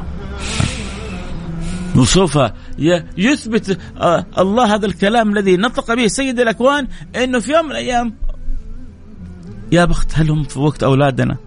[1.96, 2.40] وسوف
[3.18, 8.14] يثبت آه، الله هذا الكلام الذي نطق به سيد الأكوان إنه في يوم من الأيام
[9.72, 11.38] يا بخت هل هم في وقت أولادنا؟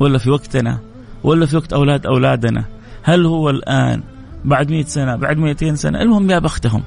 [0.00, 0.78] ولا في وقتنا
[1.24, 2.64] ولا في وقت أولاد أولادنا.
[3.02, 4.02] هل هو الآن
[4.44, 6.82] بعد مئة سنة بعد مئتين سنة؟ المهم يا بختهم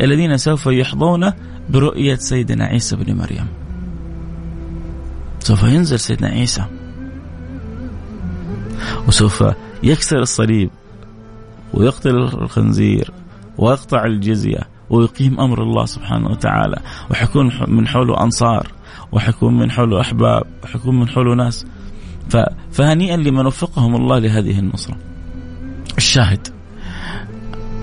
[0.00, 1.32] الذين سوف يحظون
[1.70, 3.46] برؤية سيدنا عيسى بن مريم.
[5.40, 6.64] سوف ينزل سيدنا عيسى.
[9.08, 9.44] وسوف
[9.82, 10.70] يكسر الصليب
[11.74, 13.10] ويقتل الخنزير
[13.58, 14.60] ويقطع الجزية
[14.90, 16.80] ويقيم أمر الله سبحانه وتعالى.
[17.10, 18.72] وحيكون من حوله أنصار
[19.12, 21.66] وحيكون من حوله أحباب وحيكون من حوله ناس
[22.72, 24.96] فهنيئا لمن وفقهم الله لهذه النصرة.
[25.98, 26.48] الشاهد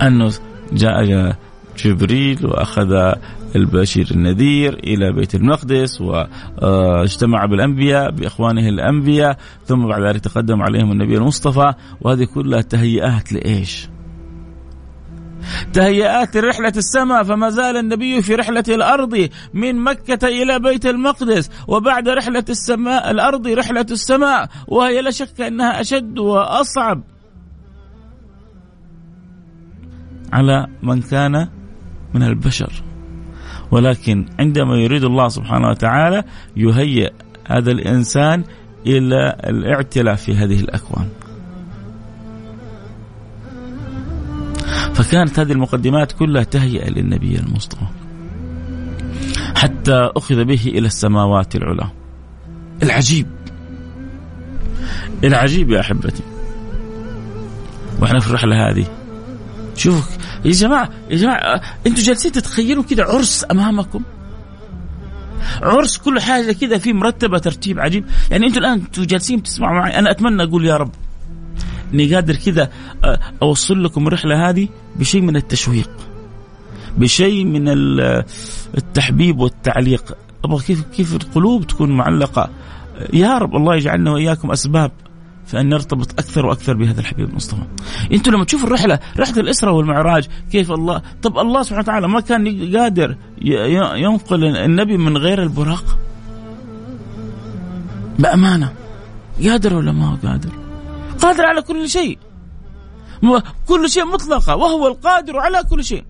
[0.02, 0.32] أنه
[0.72, 1.36] جاء
[1.84, 3.12] جبريل وأخذ
[3.56, 11.16] البشير النذير إلى بيت المقدس واجتمع بالأنبياء بإخوانه الأنبياء ثم بعد ذلك تقدم عليهم النبي
[11.16, 13.88] المصطفى وهذه كلها تهيئات لإيش؟
[15.72, 22.08] تهيئات رحلة السماء فما زال النبي في رحلة الأرض من مكة إلى بيت المقدس وبعد
[22.08, 27.02] رحلة السماء الأرض رحلة السماء وهي لا شك أنها أشد وأصعب
[30.32, 31.48] على من كان
[32.14, 32.72] من البشر
[33.70, 36.24] ولكن عندما يريد الله سبحانه وتعالى
[36.56, 37.12] يهيئ
[37.46, 38.44] هذا الإنسان
[38.86, 41.08] إلى الاعتلاء في هذه الأكوان.
[44.94, 47.84] فكانت هذه المقدمات كلها تهيئة للنبي المصطفى.
[49.56, 51.90] حتى أخذ به إلى السماوات العلى.
[52.82, 53.26] العجيب.
[55.24, 56.22] العجيب يا أحبتي.
[58.00, 58.86] وإحنا في الرحلة هذه.
[59.76, 64.02] شوفوا يا جماعة يا جماعة أنتم جالسين تتخيلوا كده عرس أمامكم؟
[65.62, 68.04] عرس كل حاجة كده في مرتبة ترتيب عجيب.
[68.30, 70.90] يعني أنتم الآن أنتم جالسين تسمعوا معي أنا أتمنى أقول يا رب.
[71.94, 72.70] اني قادر كذا
[73.04, 75.90] آه، اوصل لكم الرحلة هذه بشيء من التشويق
[76.98, 77.64] بشيء من
[78.78, 82.50] التحبيب والتعليق أبغى كيف كيف القلوب تكون معلقة
[83.12, 84.90] يا رب الله يجعلنا وإياكم أسباب
[85.46, 87.62] فان نرتبط أكثر وأكثر بهذا الحبيب المصطفى.
[88.12, 92.76] أنتم لما تشوفوا الرحلة رحلة الاسره والمعراج كيف الله طب الله سبحانه وتعالى ما كان
[92.76, 93.16] قادر
[93.96, 95.98] ينقل النبي من غير البراق؟
[98.18, 98.72] بأمانة
[99.44, 100.67] قادر ولا ما هو قادر؟
[101.22, 102.18] قادر على كل شيء.
[103.66, 106.04] كل شيء مطلقة وهو القادر على كل شيء.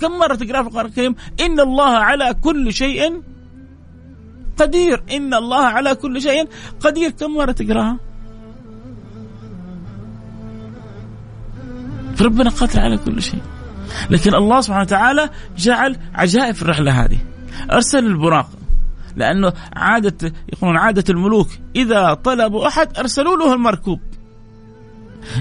[0.00, 3.22] كم مرة تقرأ في القرآن الكريم؟ إن الله على كل شيء
[4.58, 5.02] قدير.
[5.10, 6.48] إن الله على كل شيء
[6.80, 7.10] قدير.
[7.10, 7.98] كم مرة تقرأها؟
[12.16, 13.42] فربنا قادر على كل شيء.
[14.10, 17.18] لكن الله سبحانه وتعالى جعل عجائب في الرحلة هذه.
[17.72, 18.50] أرسل البراق.
[19.16, 24.00] لأنه عادة يقولون عادة الملوك إذا طلبوا أحد أرسلوا له المركوب.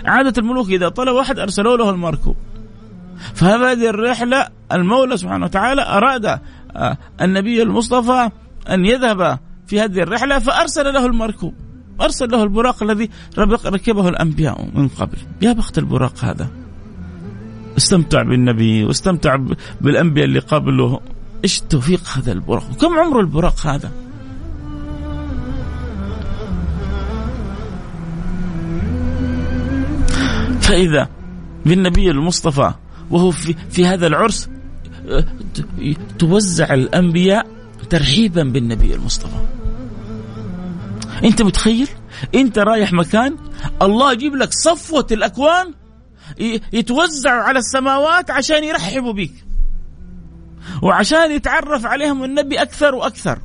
[0.05, 2.35] عادة الملوك إذا طلبوا أحد أرسلوا له المركوب
[3.33, 6.39] فهذه الرحلة المولى سبحانه وتعالى أراد
[6.75, 8.29] آه، النبي المصطفى
[8.69, 11.53] أن يذهب في هذه الرحلة فأرسل له المركوب
[12.01, 15.17] أرسل له البراق الذي ركبه الأنبياء من قبل.
[15.41, 16.49] يا بخت البراق هذا.
[17.77, 19.37] استمتع بالنبي واستمتع
[19.81, 20.99] بالأنبياء اللي قابله
[21.43, 23.91] إيش التوفيق هذا البراق؟ كم عمر البراق هذا؟
[30.71, 31.09] فإذا
[31.65, 32.73] بالنبي المصطفى
[33.09, 34.49] وهو في, في هذا العرس
[36.19, 37.47] توزع الأنبياء
[37.89, 39.39] ترحيبا بالنبي المصطفى.
[41.23, 41.89] أنت متخيل؟
[42.35, 43.37] أنت رايح مكان
[43.81, 45.73] الله يجيب لك صفوة الأكوان
[46.73, 49.33] يتوزعوا على السماوات عشان يرحبوا بك
[50.81, 53.39] وعشان يتعرف عليهم النبي أكثر وأكثر.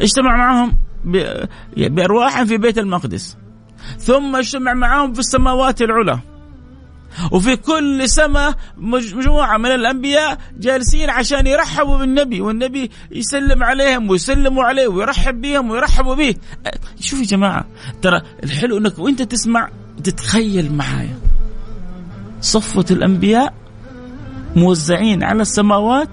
[0.00, 0.78] اجتمع معهم
[1.76, 3.41] بارواح في بيت المقدس.
[3.98, 6.18] ثم اجتمع معهم في السماوات العلى.
[7.30, 14.88] وفي كل سماء مجموعة من الأنبياء جالسين عشان يرحبوا بالنبي والنبي يسلم عليهم ويسلموا عليه
[14.88, 16.34] ويرحب بهم ويرحبوا به.
[17.00, 17.64] شوف يا جماعة
[18.02, 19.68] ترى الحلو أنك وأنت تسمع
[20.04, 21.18] تتخيل معايا.
[22.40, 23.54] صفوة الأنبياء
[24.56, 26.08] موزعين على السماوات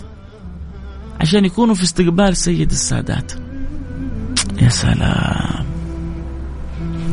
[1.19, 3.31] عشان يكونوا في استقبال سيد السادات.
[4.61, 5.78] يا سلام.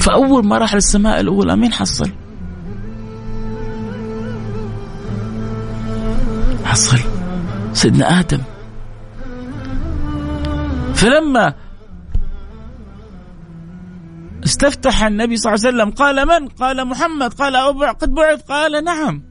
[0.01, 2.11] فأول ما راح للسماء الأولى مين حصل؟
[6.65, 6.99] حصل.
[7.73, 8.41] سيدنا آدم.
[10.95, 11.55] فلما
[14.45, 17.33] استفتح النبي صلى الله عليه وسلم قال من؟ قال محمد.
[17.33, 17.57] قال
[17.99, 19.23] قد بعث قال نعم.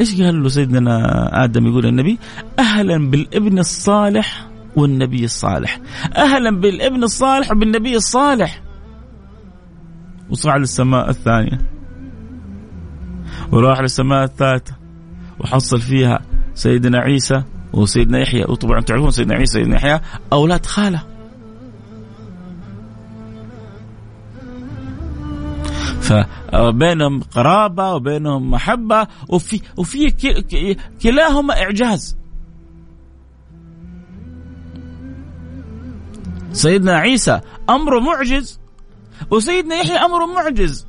[0.00, 2.18] إيش قال له سيدنا آدم؟ يقول النبي
[2.58, 5.80] أهلا بالابن الصالح والنبي الصالح.
[6.16, 8.62] أهلا بالابن الصالح وبالنبي الصالح.
[10.30, 11.58] وصعد السماء الثانية.
[13.52, 14.74] وراح للسماء الثالثة.
[15.40, 16.20] وحصل فيها
[16.54, 18.44] سيدنا عيسى وسيدنا يحيى.
[18.44, 20.00] وطبعا تعرفون سيدنا عيسى وسيدنا يحيى؟
[20.32, 21.02] أولاد خالة
[26.00, 29.06] فبينهم قرابة وبينهم محبة.
[29.28, 30.10] وفي وفي
[31.02, 32.19] كلاهما إعجاز.
[36.52, 38.60] سيدنا عيسى أمره معجز
[39.30, 40.86] وسيدنا يحيى أمره معجز.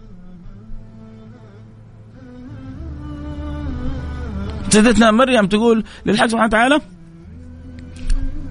[4.70, 6.82] سيدتنا مريم تقول للحق سبحانه وتعالى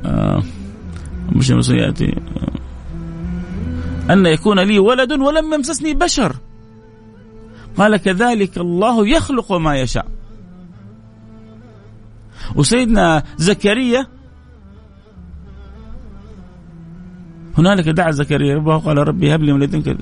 [0.05, 0.43] آه
[1.33, 2.13] مش يأتي.
[2.13, 2.61] آه
[4.13, 6.37] أن يكون لي ولد ولم يمسسني بشر.
[7.77, 10.07] قال كذلك الله يخلق ما يشاء.
[12.57, 14.07] وسيدنا زكريا
[17.61, 19.97] هنالك دعا زكريا ربه قال ربي هب لي من لدنك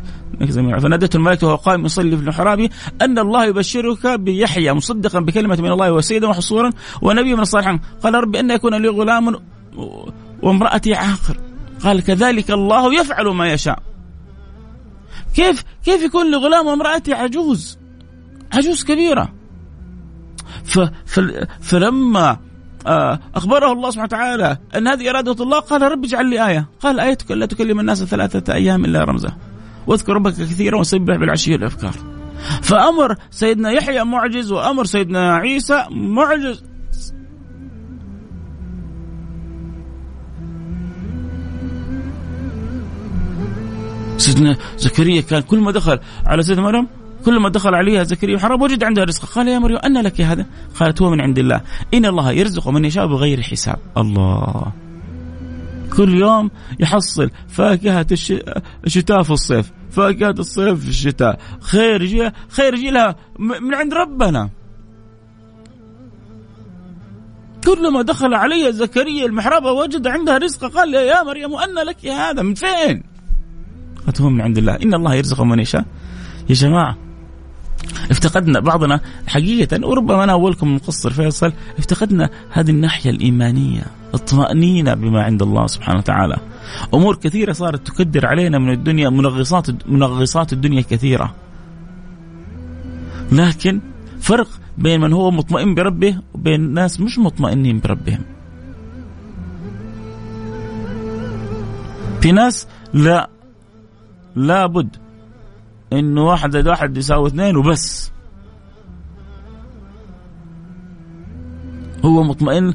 [0.80, 2.68] فنادته الملائكة وهو قائم يصلي في المحراب
[3.02, 6.70] أن الله يبشرك بيحيى مصدقا بكلمة من الله وسيدا وحصورا
[7.02, 7.80] ونبي من الصالحين.
[8.02, 9.36] قال ربي أن يكون لي غلام
[10.42, 11.36] وامرأتي عاقر.
[11.84, 13.82] قال كذلك الله يفعل ما يشاء.
[15.34, 17.78] كيف كيف يكون لي غلام وامرأتي عجوز؟
[18.52, 19.32] عجوز كبيرة.
[21.60, 22.36] فلما
[22.86, 25.60] آه، أخبره الله سبحانه وتعالى أن هذه إرادة الله.
[25.60, 26.68] قال رب اجعل لي آية.
[26.80, 29.32] قال آيتك لا تكلم الناس ثلاثة أيام إلا رمزه.
[29.86, 31.94] واذكر ربك كثيرا وسبح بالعشي والأفكار
[32.62, 36.64] فأمر سيدنا يحيى معجز وأمر سيدنا عيسى معجز.
[44.16, 46.97] سيدنا زكريا كان كل ما دخل على سيدنا مريم
[47.28, 49.24] كل ما دخل عليها زكريا وحرام وجد عندها رزق.
[49.24, 50.46] قال يا مريم أن لك هذا؟
[50.80, 51.60] قالت هو من عند الله.
[51.94, 53.78] إن الله يرزق من يشاء بغير حساب.
[53.96, 54.72] الله.
[55.96, 56.50] كل يوم
[56.80, 58.06] يحصل فاكهة
[58.86, 59.72] الشتاء في الصيف.
[59.90, 61.40] فاكهة الصيف في الشتاء.
[61.60, 64.50] خير يجي خير يجي لها من عند ربنا.
[67.64, 70.64] كلما دخل علي زكريا المحراب وجد عندها رزق.
[70.64, 73.02] قال يا مريم أن لك هذا؟ من فين؟
[74.06, 74.74] قالت هو من عند الله.
[74.82, 75.84] إن الله يرزق من يشاء.
[76.48, 77.07] يا جماعة
[78.10, 83.82] افتقدنا بعضنا حقيقة وربما أنا أولكم مقصر فيصل افتقدنا هذه الناحية الإيمانية
[84.14, 86.36] الطمأنينة بما عند الله سبحانه وتعالى.
[86.94, 91.34] أمور كثيرة صارت تكدر علينا من الدنيا منغصات منغصات الدنيا كثيرة.
[93.32, 93.80] لكن
[94.20, 94.48] فرق
[94.78, 98.24] بين من هو مطمئن بربه وبين ناس مش مطمئنين بربهم.
[102.20, 103.30] في ناس لا
[104.36, 104.96] لابد
[105.92, 108.12] إنه واحد زائد واحد يساوي اثنين وبس.
[112.04, 112.74] هو مطمئن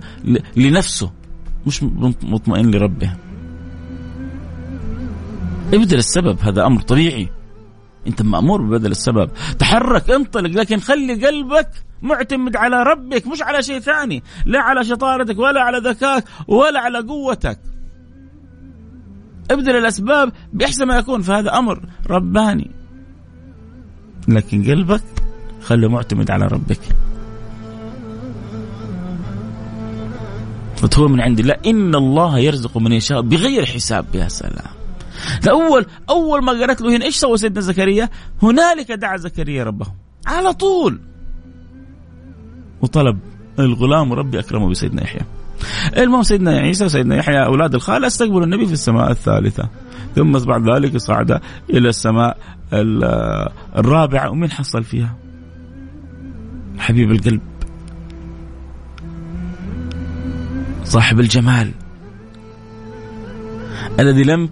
[0.55, 1.11] لنفسه
[1.68, 1.84] مش
[2.24, 3.14] مطمئن لربه.
[5.74, 7.30] ابدل السبب هذا أمر طبيعي.
[8.07, 9.30] أنت مأمور ببدل السبب.
[9.59, 11.70] تحرك انطلق لكن خلي قلبك
[12.01, 14.24] معتمد على ربك مش على شيء ثاني.
[14.45, 17.59] لا على شطارتك ولا على ذكاك ولا على قوتك.
[19.51, 22.72] ابدل الأسباب بأحسن ما يكون فهذا أمر رباني.
[24.28, 25.03] لكن قلبك
[25.61, 26.80] خليه معتمد على ربك.
[30.97, 34.05] هو من عند الله إن الله يرزق من يشاء بغير حساب.
[34.13, 34.74] يا سلام.
[35.49, 38.09] أول أول ما قالت له هنا إيش سوى سيدنا زكريا؟
[38.43, 39.86] هنالك دعا زكريا ربه.
[40.28, 40.99] على طول.
[42.82, 43.19] وطلب
[43.59, 45.21] الغلام ربي أكرمه بسيدنا يحيى.
[45.97, 49.69] المهم سيدنا عيسى وسيدنا يحيى أولاد الخالة استقبلوا النبي في السماء الثالثة.
[50.15, 52.38] ثم بعد ذلك صعد إلى السماء
[52.74, 55.15] الرابعة ومين حصل فيها؟
[56.78, 57.41] حبيب القلب.
[60.84, 61.71] صاحب الجمال.
[63.99, 64.49] الذي لم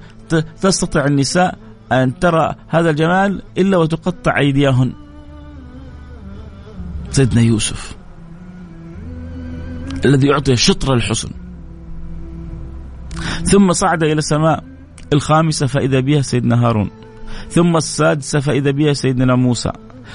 [0.62, 1.58] تستطع النساء
[1.92, 4.94] أن ترى هذا الجمال إلا وتقطع أيديهن.
[7.12, 7.96] سيدنا يوسف.
[10.06, 11.30] الذي يعطي شطر الحسن.
[13.44, 14.64] ثم صعد إلى السماء
[15.14, 16.90] الخامسة فإذا بها سيدنا هارون.
[17.52, 19.72] ثم السادسة فإذا بها سيدنا موسى.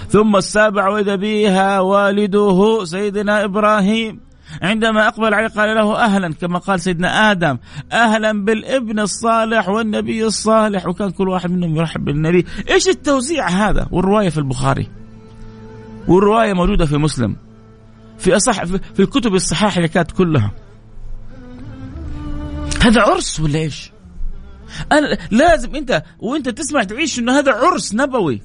[0.09, 4.21] ثم السابعة وإذا بها والده سيدنا إبراهيم.
[4.63, 7.59] عندما أقبل عليه قال له أهلا كما قال سيدنا آدم
[7.93, 10.87] أهلا بالابن الصالح والنبي الصالح.
[10.87, 12.45] وكان كل واحد منهم يرحب بالنبي.
[12.71, 14.89] إيش التوزيع هذا؟ والرواية في البخاري.
[16.09, 17.37] والرواية موجودة في مسلم.
[18.19, 20.53] في أصح في الكتب الصحاح اللي كانت كلها.
[22.83, 23.96] هذا عرس ولا إيش؟
[24.93, 28.43] أنا لازم أنت وأنت تسمع تعيش إنه هذا عرس نبوي.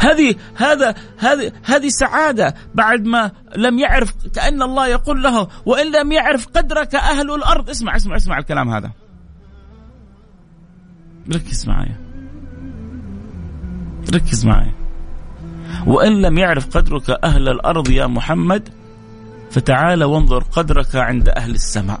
[0.00, 6.12] هذه هذا هذه هذه سعادة بعد ما لم يعرف كأن الله يقول له وإن لم
[6.12, 7.70] يعرف قدرك أهل الأرض.
[7.70, 8.90] اسمع اسمع اسمع الكلام هذا.
[11.34, 11.96] ركز معايا.
[14.14, 14.74] ركز معايا.
[15.86, 18.81] وإن لم يعرف قدرك أهل الأرض يا محمد
[19.52, 22.00] فتعال وانظر قدرك عند أهل السماء.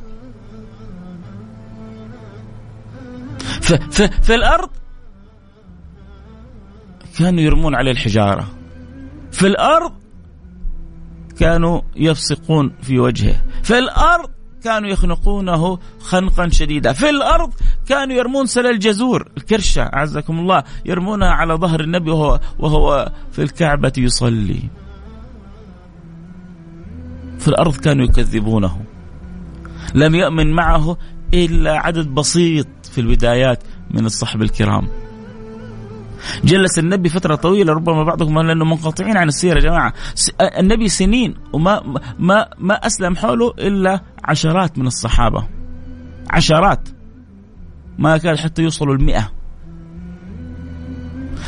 [4.22, 4.70] في الأرض
[7.18, 8.46] كانوا يرمون عليه الحجارة.
[9.32, 9.92] في الأرض
[11.38, 13.42] كانوا يفسقون في وجهه.
[13.62, 14.30] في الأرض
[14.64, 16.92] كانوا يخنقونه خنقا شديدا.
[16.92, 17.52] في الأرض
[17.88, 23.92] كانوا يرمون سل الجزور الكرشة أعزكم الله يرمونها على ظهر النبي وهو, وهو في الكعبة
[23.98, 24.62] يصلي.
[27.42, 28.80] في الأرض كانوا يكذبونه.
[29.94, 30.96] لم يؤمن معه
[31.34, 34.88] إلا عدد بسيط في البدايات من الصحب الكرام.
[36.44, 39.92] جلس النبي فترة طويلة ربما بعضكم لأنه منقطعين عن السيرة يا جماعة.
[40.58, 45.48] النبي سنين وما ما ما أسلم حوله إلا عشرات من الصحابة.
[46.30, 46.88] عشرات.
[47.98, 49.32] ما كان حتى يوصلوا المئة.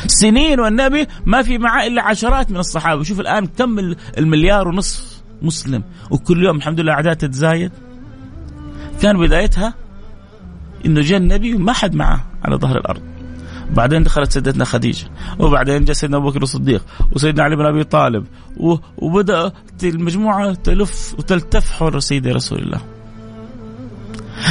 [0.07, 3.03] سنين والنبي ما في معاه إلا عشرات من الصحابة.
[3.03, 3.79] شوف الآن كم
[4.17, 5.83] المليار ونصف مسلم.
[6.11, 7.71] وكل يوم الحمد لله اعداد تتزايد.
[9.01, 9.73] كان بدايتها
[10.85, 13.01] إنه جاء النبي وما حد معه على ظهر الأرض.
[13.71, 15.07] بعدين دخلت سيدتنا خديجة.
[15.39, 16.85] وبعدين جاء سيدنا أبو بكر الصديق.
[17.11, 18.25] وسيدنا علي بن أبي طالب.
[18.97, 22.81] وبدأت المجموعة تلف وتلتف حول سيدي رسول الله.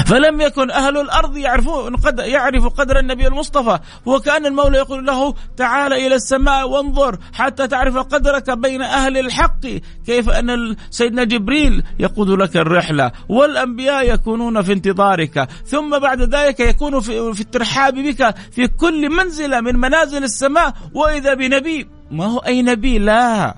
[0.07, 3.79] فلم يكن أهل الأرض يعرفون قد يعرف قدر النبي المصطفى.
[4.07, 9.67] وكأن المولى يقول له تعال إلى السماء وانظر حتى تعرف قدرك بين أهل الحق.
[10.07, 13.13] كيف أن سيدنا جبريل يقود لك الرحلة.
[13.29, 15.49] والأنبياء يكونون في انتظارك.
[15.67, 20.75] ثم بعد ذلك يكون في, في الترحاب بك في كل منزلة من منازل السماء.
[20.95, 23.55] وإذا بنبي ما هو أي نبي؟ لا.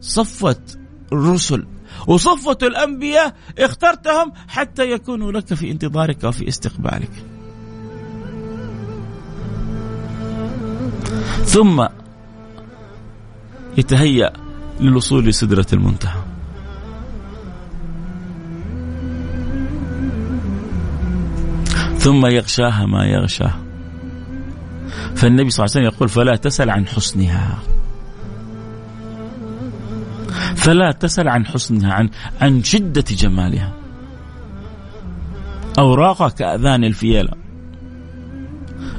[0.00, 0.78] صفت
[1.12, 1.66] الرسل.
[2.06, 7.10] وصفة الأنبياء اخترتهم حتى يكونوا لك في انتظارك وفي استقبالك.
[11.44, 11.86] ثم
[13.78, 14.32] يتهيأ
[14.80, 16.22] للوصول لسدرة المنتهى.
[21.98, 23.54] ثم يغشاها ما يغشاه.
[25.14, 27.58] فالنبي صلى الله عليه وسلم يقول فلا تسل عن حسنها.
[30.56, 32.10] فلا تسل عن حسنها عن
[32.40, 33.72] عن شدة جمالها.
[35.78, 37.32] أوراقها كأذان الفيلة.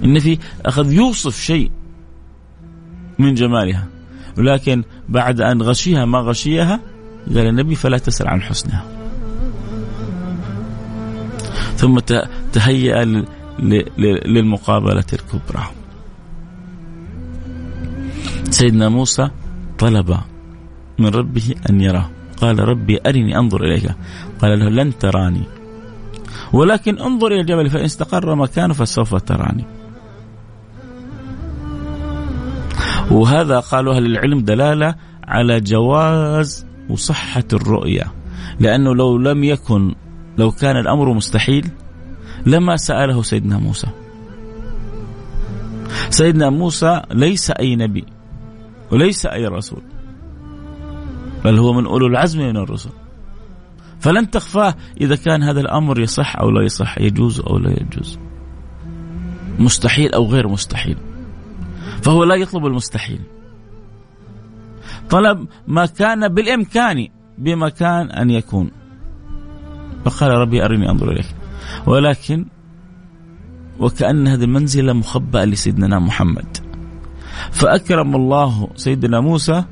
[0.03, 1.71] النبي أخذ يوصف شيء
[3.19, 3.87] من جمالها.
[4.37, 6.79] ولكن بعد أن غشيها ما غشيها
[7.27, 8.85] قال النبي فلا تسل عن حسنها.
[11.75, 11.99] ثم
[12.53, 13.25] تهيأ
[14.25, 15.63] للمقابلة الكبرى.
[18.49, 19.29] سيدنا موسى
[19.79, 20.17] طلب
[20.99, 22.09] من ربه أن يراه.
[22.41, 23.95] قال ربي أرني أنظر إليك.
[24.39, 25.43] قال له لن تراني.
[26.53, 29.65] ولكن انظر إلى الجبل فإن استقر مكانه فسوف تراني.
[33.11, 38.13] وهذا قالوا أهل العلم دلالة على جواز وصحة الرؤية.
[38.59, 39.95] لأنه لو لم يكن
[40.37, 41.67] لو كان الأمر مستحيل
[42.45, 43.87] لما سأله سيدنا موسى.
[46.09, 48.05] سيدنا موسى ليس أي نبي
[48.91, 49.81] وليس أي رسول.
[51.43, 52.89] بل هو من أولو العزم من الرسل.
[53.99, 58.19] فلن تخفاه إذا كان هذا الأمر يصح أو لا يصح يجوز أو لا يجوز.
[59.59, 60.97] مستحيل أو غير مستحيل.
[62.01, 63.19] فهو لا يطلب المستحيل.
[65.09, 68.71] طلب ما كان بالإمكان بمكان أن يكون.
[70.05, 71.35] فقال ربي أرني أنظر إليك.
[71.85, 72.45] ولكن
[73.79, 76.57] وكأن هذه المنزلة مخبأة لسيدنا محمد.
[77.51, 79.63] فأكرم الله سيدنا موسى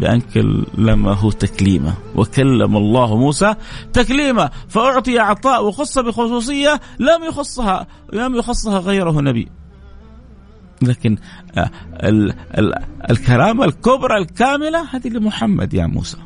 [0.00, 3.54] بأن كلمه تكليما وكلم الله موسى
[3.92, 9.48] تكليما فأعطي عطاء وخص بخصوصية لم يخصها لم يخصها غيره نبي.
[10.82, 11.16] لكن
[11.58, 12.74] آه، ال ال
[13.10, 16.18] الكرامة الكبرى الكاملة هذه لمحمد يا موسى.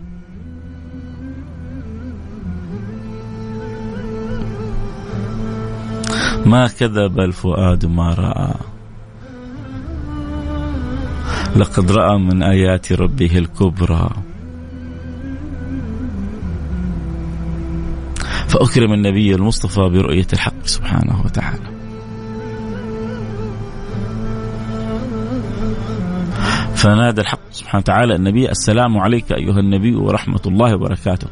[6.46, 8.67] ما كذب الفؤاد ما رأى.
[11.58, 14.10] لقد رأى من آيات ربه الكبرى.
[18.48, 21.68] فأكرم النبي المصطفى برؤية الحق سبحانه وتعالى.
[26.74, 31.28] فنادى الحق سبحانه وتعالى النبي السلام عليك أيها النبي ورحمة الله وبركاته.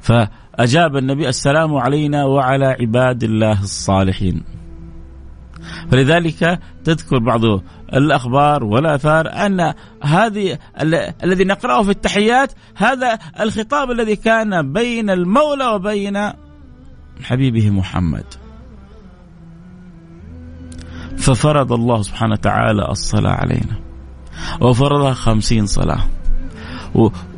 [0.00, 4.42] فأجاب النبي السلام علينا وعلى عباد الله الصالحين.
[5.90, 7.40] فلذلك تذكر بعض
[7.92, 10.58] الأخبار والآثار أن هذه
[11.24, 16.32] الذي نقرأه في التحيات هذا الخطاب الذي كان بين المولى وبين
[17.22, 18.24] حبيبه محمد.
[21.16, 23.76] ففرض الله سبحانه وتعالى الصلاة علينا.
[24.60, 26.02] وفرضها خمسين صلاة.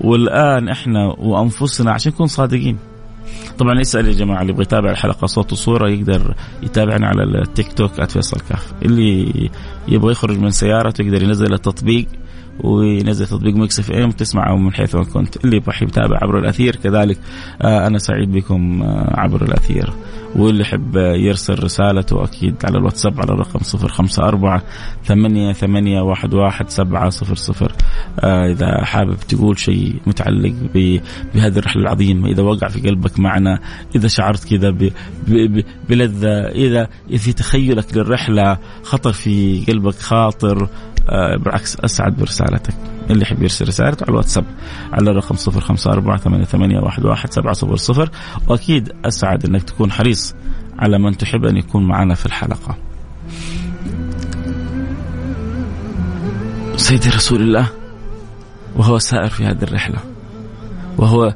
[0.00, 2.78] والآن إحنا وأنفسنا عشان نكون صادقين
[3.58, 8.04] طبعا يسال يا جماعة اللي يبغى يتابع الحلقة صوت وصورة يقدر يتابعنا على التيك توك
[8.04, 9.50] @فيصل كاف اللي
[9.88, 12.06] يبغى يخرج من سيارته يقدر ينزل التطبيق
[12.64, 15.44] وينزل تطبيق Mix FM تسمعه من حيث ما كنت.
[15.44, 17.18] اللي يبغى يتابع عبر الأثير كذلك
[17.62, 19.92] آه أنا سعيد بكم آه عبر الأثير.
[20.38, 24.60] واللي يحب يرسل رسالته أكيد على الواتساب على الرقم 054
[25.04, 27.72] ثمانية ثمانية واحد واحد سبعة صفر صفر.
[28.20, 30.54] آه إذا حابب تقول شيء متعلق
[31.34, 33.60] بهذه الرحلة العظيمة إذا وقع في قلبك معنا
[33.96, 34.90] إذا شعرت كذا
[35.88, 40.68] بلذة إذا في تخيلك للرحلة خطر في قلبك خاطر
[41.08, 42.97] آه بالعكس أسعد برسالتك.
[43.10, 44.44] اللي يحب يرسل رسالته على الواتساب
[44.92, 48.10] على الرقم 054 صفر
[48.48, 50.34] وأكيد أسعد أنك تكون حريص
[50.78, 52.76] على من تحب أن يكون معنا في الحلقة.
[56.76, 57.68] سيدي رسول الله
[58.76, 59.98] وهو سائر في هذه الرحلة
[60.98, 61.34] وهو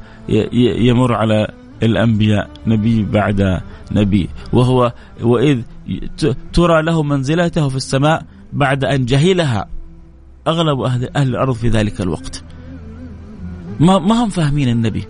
[0.78, 1.48] يمر على
[1.82, 3.60] الأنبياء نبي بعد
[3.92, 4.92] نبي وهو
[5.22, 5.60] وإذ
[6.52, 9.68] ترى له منزلته في السماء بعد أن جهلها.
[10.48, 12.44] أغلب أهل, أهل الأرض في ذلك الوقت.
[13.80, 15.04] ما, ما هم فاهمين النبي.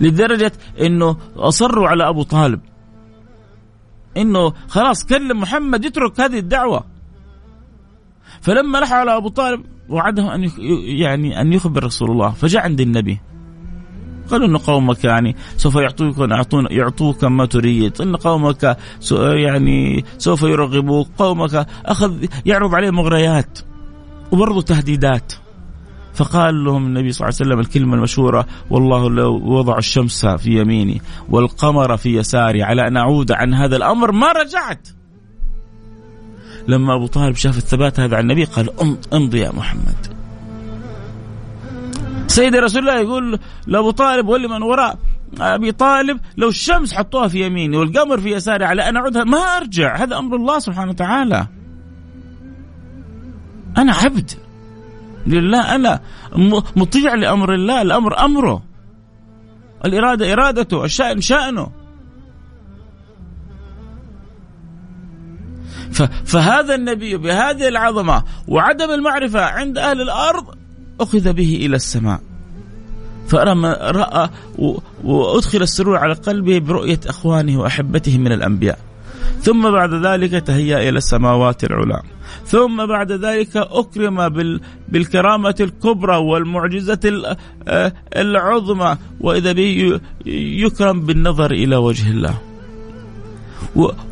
[0.00, 2.60] لدرجة أنه أصروا على أبو طالب.
[4.16, 6.84] أنه خلاص كلم محمد يترك هذه الدعوة.
[8.40, 10.50] فلما لحوا على أبو طالب وعده أن
[10.98, 13.20] يعني أن يخبر رسول الله فجاء عند النبي.
[14.30, 18.02] قالوا إن قومك يعني سوف يعطوك يعطون يعطوك ما تريد.
[18.02, 18.76] إن قومك
[19.20, 21.08] يعني سوف يرغبوك.
[21.18, 23.58] قومك أخذ يعرض عليه مغريات.
[24.32, 25.32] وبرضه تهديدات.
[26.14, 31.02] فقال لهم النبي صلى الله عليه وسلم الكلمة المشهورة والله لو وضع الشمس في يميني
[31.28, 34.88] والقمر في يساري على أن أعود عن هذا الأمر ما رجعت.
[36.68, 38.70] لما أبو طالب شاف الثبات هذا عن النبي قال
[39.12, 40.06] امضي يا محمد.
[42.26, 44.98] سيدي رسول الله يقول لأبو طالب ولمن وراء
[45.40, 49.96] أبي طالب لو الشمس حطوها في يميني والقمر في يساري على أن أعودها ما أرجع.
[49.96, 51.46] هذا أمر الله سبحانه وتعالى.
[53.78, 54.30] أنا عبد.
[55.26, 56.00] لله أنا
[56.76, 58.62] مطيع لأمر الله الأمر أمره.
[59.84, 61.70] الإرادة إرادته الشأن شأنه.
[66.24, 70.44] فهذا النبي بهذه العظمة وعدم المعرفة عند أهل الأرض
[71.00, 72.20] أخذ به إلى السماء.
[73.28, 74.30] فرمى رأى
[75.04, 78.78] وأدخل السرور على قلبه برؤية أخوانه وأحبته من الأنبياء.
[79.40, 82.02] ثم بعد ذلك تهيأ إلى السماوات العلى
[82.46, 84.28] ثم بعد ذلك أكرم
[84.88, 87.36] بالكرامة الكبرى والمعجزة
[87.68, 88.96] آه، العظمى.
[89.20, 92.38] وإذا به يكرم بالنظر إلى وجه الله.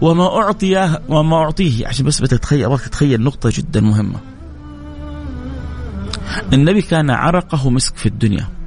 [0.00, 1.86] وما أعطي وما أعطيه.
[1.86, 4.18] عشان بس بتتخيل أبغاك تتخيل نقطة جدا مهمة.
[6.52, 8.59] النبي كان عرقه مسك في الدنيا.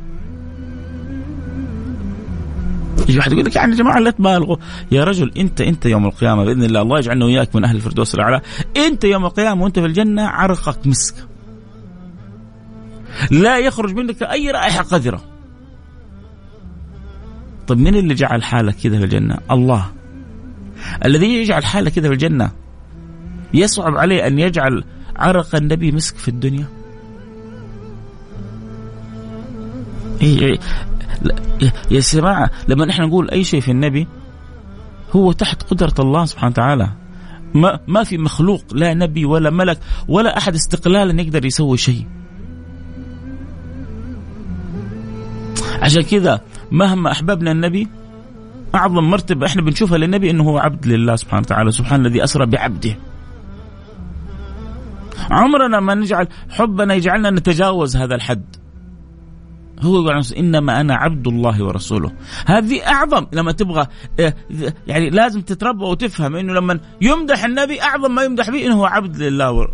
[3.10, 4.58] يجي واحد يقول لك يعني يا جماعة لا تبالغوا.
[4.91, 8.41] يا رجل أنت أنت يوم القيامة بإذن الله الله يجعلنا وياك من أهل الفردوس الأعلى.
[8.78, 11.16] أنت يوم القيامة وأنت في الجنة عرقك مسك.
[13.32, 15.22] لا يخرج منك أي رائحة قذرة.
[17.68, 19.91] طيب من اللي جعل حالك كذا في الجنة؟ الله.
[21.06, 22.51] الذي يجعل حالك كذا في الجنة
[23.54, 24.84] يصعب عليه أن يجعل
[25.16, 26.66] عرق النبي مسك في الدنيا؟
[30.22, 30.60] إيه.
[31.91, 34.07] يا جماعة لما نحن نقول أي شيء في النبي
[35.15, 36.89] هو تحت قدرة الله سبحانه وتعالى.
[37.53, 42.07] ما ما في مخلوق لا نبي ولا ملك ولا أحد استقلالا يقدر يسوي شيء.
[45.82, 47.88] عشان كذا مهما أحببنا النبي
[48.76, 52.97] أعظم مرتبة إحنا بنشوفها للنبي أنه هو عبد لله سبحانه وتعالى سبحان الذي أسرى بعبده.
[55.32, 58.62] عمرنا ما نجعل حبنا يجعلنا نتجاوز هذا الحد.
[59.82, 62.11] هو يقول إنما أنا عبد الله ورسوله.
[62.45, 63.88] هذه أعظم لما تبغى
[64.19, 64.34] آه،
[64.88, 69.17] يعني لازم تتربى وتفهم إنه لما يمدح النبي أعظم ما يمدح به إنه هو عبد
[69.17, 69.67] لله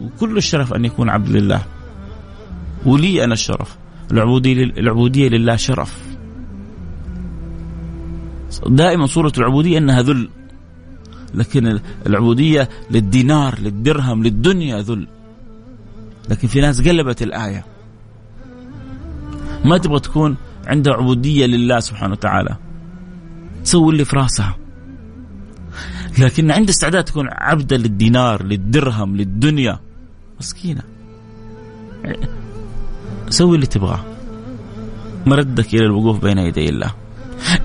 [0.00, 1.62] وكل الشرف أن يكون عبد لله.
[2.86, 3.76] ولي أنا الشرف.
[4.12, 6.02] العبوديه العبودية لله شرف.
[8.66, 10.28] دائما صورة العبودية أنها ذل.
[11.34, 15.08] لكن العبودية للدينار للدرهم للدنيا ذل.
[16.30, 17.71] لكن في ناس قلبت الآية.
[19.64, 20.36] ما تبغى تكون
[20.66, 22.56] عندها عبودية لله سبحانه وتعالى.
[23.64, 24.56] تسوي اللي في راسها.
[26.18, 29.78] لكن عند استعداد تكون عبدة للدينار للدرهم للدنيا.
[30.40, 30.82] مسكينة.
[33.28, 34.04] سوي اللي تبغاه.
[35.26, 36.94] مردك إلى الوقوف بين يدي الله.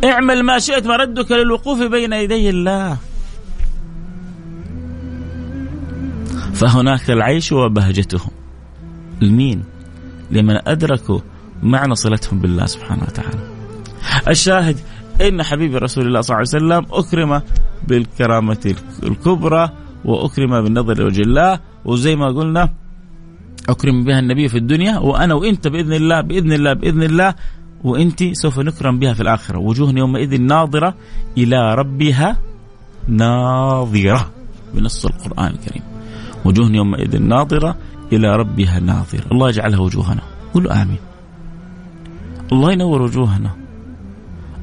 [0.04, 2.98] اعمل ما شئت مردك للوقوف بين يدي الله.
[6.54, 8.22] فهناك العيش وبهجته.
[9.22, 9.64] المين
[10.32, 11.20] لمن أدركوا
[11.64, 13.40] معنى صلتهم بالله سبحانه وتعالى.
[14.28, 14.78] الشاهد
[15.22, 17.42] إن حبيب رسول الله صلى الله عليه وسلم أكرم
[17.88, 19.70] بالكرامة الكبرى
[20.06, 21.60] وأكرم بالنظر لوجه الله.
[21.86, 22.70] وزي ما قلنا
[23.70, 27.36] أكرم بها النبي في الدنيا وأنا وإنت بإذن الله بإذن الله بإذن الله
[27.84, 29.60] وإنت سوف نكرم بها في الآخرة.
[29.60, 30.96] وجوه يومئذ ناظرة
[31.38, 32.38] إلى ربها
[33.08, 34.32] ناظرة
[34.74, 35.84] بنص القرآن الكريم.
[36.46, 37.78] وجوه يومئذ ناظرة
[38.14, 39.24] إلى ربها ناظرة.
[39.32, 40.22] الله يجعلها وجوهنا.
[40.54, 41.07] قولوا آمين.
[42.52, 43.52] الله ينور وجوهنا.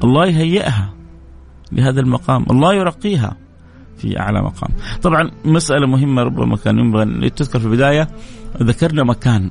[0.03, 0.93] الله يهيئها
[1.71, 2.45] لهذا المقام.
[2.49, 3.37] الله يرقيها
[3.97, 4.69] في أعلى مقام.
[5.01, 8.07] طبعا مسألة مهمة ربما كان ينبغي تذكر في البداية.
[8.61, 9.49] ذكرنا مكان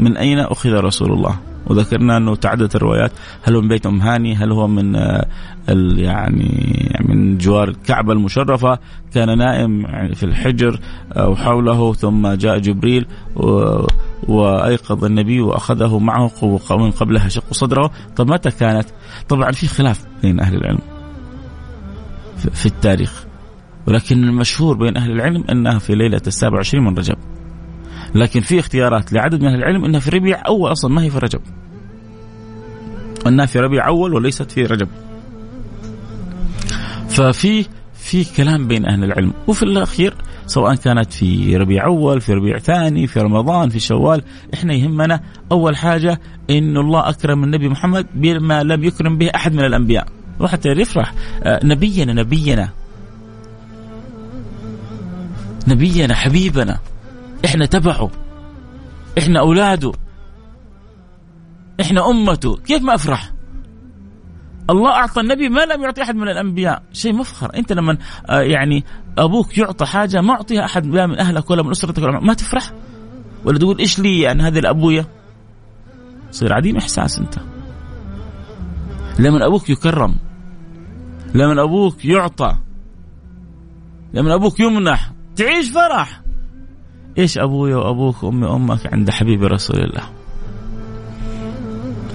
[0.00, 1.36] من أين أخذ رسول الله؟
[1.66, 3.12] وذكرنا أنه تعددت الروايات.
[3.42, 4.94] هل هو من بيت أم هاني؟ هل هو من
[5.98, 8.78] يعني من جوار الكعبة المشرفة؟
[9.14, 10.80] كان نائم في الحجر
[11.12, 13.06] أو حوله ثم جاء جبريل
[14.28, 16.30] وأيقظ النبي وأخذه معه
[16.70, 17.90] ومن قبلها شق صدره.
[18.16, 18.86] طب متى كانت؟
[19.28, 20.80] طبعا في خلاف بين أهل العلم
[22.36, 23.24] في التاريخ.
[23.86, 27.16] ولكن المشهور بين أهل العلم أنها في ليلة السابع وعشرين من رجب.
[28.14, 31.18] لكن في اختيارات لعدد من أهل العلم أنها في ربيع أول أصلا ما هي في
[31.18, 31.40] رجب.
[33.26, 34.88] أنها في ربيع أول وليست في رجب.
[37.08, 39.32] ففي في كلام بين أهل العلم.
[39.46, 40.14] وفي الأخير
[40.46, 44.22] سواء كانت في ربيع أول في ربيع ثاني في رمضان في شوال
[44.54, 45.20] إحنا يهمنا
[45.52, 50.06] أول حاجة إن الله أكرم النبي محمد بما لم يكرم به أحد من الأنبياء.
[50.40, 52.68] وحتى يفرح آه، نبينا نبينا.
[55.68, 56.78] نبينا حبيبنا.
[57.44, 58.10] إحنا تبعه.
[59.18, 59.92] إحنا أولاده.
[61.80, 62.56] إحنا أمته.
[62.56, 63.32] كيف ما أفرح؟
[64.70, 66.82] الله أعطى النبي ما لم يعطي أحد من الأنبياء.
[66.92, 67.50] شيء مفخر.
[67.56, 67.98] أنت لما
[68.30, 68.84] آه، يعني
[69.18, 72.72] أبوك يعطى حاجة ما أعطيها أحد لا من أهلك ولا من أسرتك ولا ما تفرح؟
[73.44, 75.06] ولا تقول إيش لي يعني هذه الابويا
[76.32, 77.34] تصير عديم إحساس أنت.
[79.18, 80.16] لما أبوك يكرم.
[81.34, 82.56] لما أبوك يعطى.
[84.14, 85.12] لما أبوك يمنح.
[85.36, 86.22] تعيش فرح.
[87.18, 90.02] إيش أبوي وأبوك وأمي وأمك عند حبيب رسول الله؟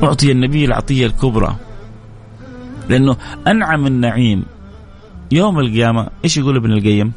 [0.04, 1.56] أعطي النبي العطية الكبرى.
[2.90, 3.18] لأنه
[3.48, 4.46] أنعم النعيم.
[5.32, 7.12] يوم القيامة إيش يقول ابن القيم؟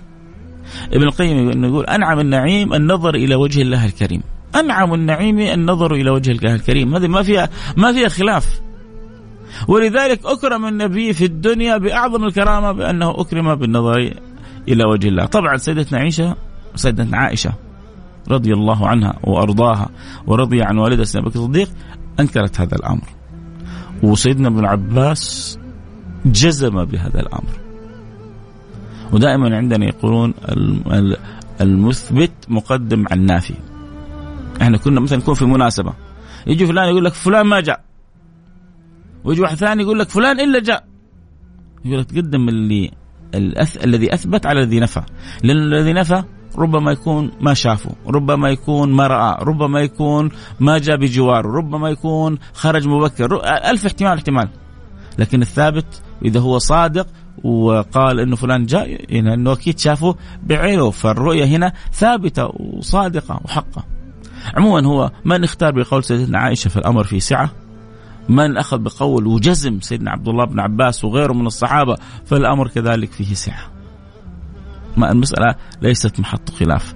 [0.92, 4.22] ابن القيم يقول أنعم النعيم النظر إلى وجه الله الكريم.
[4.54, 6.94] أنعم النعيم النظر إلى وجه الله الكريم.
[6.94, 8.60] هذه ما فيها ما فيها خلاف.
[9.68, 14.14] ولذلك أكرم النبي في الدنيا بأعظم الكرامة بأنه أكرم بالنظر
[14.68, 15.26] إلى وجه الله.
[15.26, 16.36] طبعا سيدتنا عائشه
[16.74, 17.52] سيدتنا عائشة.
[18.30, 19.88] رضي الله عنها وأرضاها
[20.26, 21.70] ورضي عن والدها سيدنا بكر الصديق
[22.20, 23.04] أنكرت هذا الأمر.
[24.02, 25.58] وسيدنا ابن عباس
[26.26, 27.60] جزم بهذا الأمر.
[29.12, 30.34] ودائما عندنا يقولون
[31.60, 33.54] المثبت مقدم على النافي.
[34.62, 35.92] إحنا كنا مثلا نكون في مناسبة.
[36.46, 37.84] يجي فلان يقول لك فلان ما جاء.
[39.24, 40.84] ويجي واحد ثاني يقول لك فلان إلا جاء.
[41.84, 42.90] يقول لك تقدم اللي.
[43.84, 45.02] الذي أثبت على الذي نفى.
[45.42, 46.22] لأن الذي نفى
[46.58, 50.30] ربما يكون ما شافه ربما يكون ما رأى ربما يكون
[50.60, 54.48] ما جاء بجواره ربما يكون خرج مبكر ألف احتمال احتمال
[55.18, 57.06] لكن الثابت إذا هو صادق
[57.44, 63.84] وقال إنه فلان جاء إنه أكيد شافه بعينه فالرؤية هنا ثابتة وصادقة وحقة.
[64.54, 67.50] عموما هو من اختار بقول سيدنا عائشة في الأمر في سعة
[68.28, 71.96] من أخذ بقول وجزم سيدنا عبد الله بن عباس وغيره من الصحابة
[72.26, 73.77] فالأمر كذلك فيه سعة.
[74.98, 76.94] ما المساله ليست محط خلاف.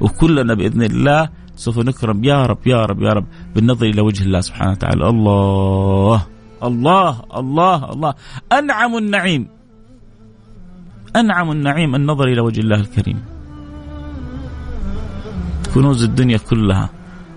[0.00, 4.40] وكلنا بإذن الله سوف نكرم يا رب يا رب يا رب بالنظر إلى وجه الله
[4.40, 5.08] سبحانه وتعالى.
[5.08, 6.26] الله
[6.62, 8.14] الله الله الله.
[8.52, 9.48] أنعم النعيم.
[11.16, 13.18] أنعم النعيم النظر إلى وجه الله الكريم.
[15.74, 16.90] كنوز الدنيا كلها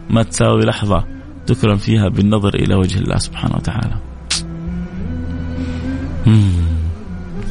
[0.10, 1.04] ما تساوي لحظة
[1.48, 3.96] تكرم فيها بالنظر إلى وجه الله سبحانه وتعالى.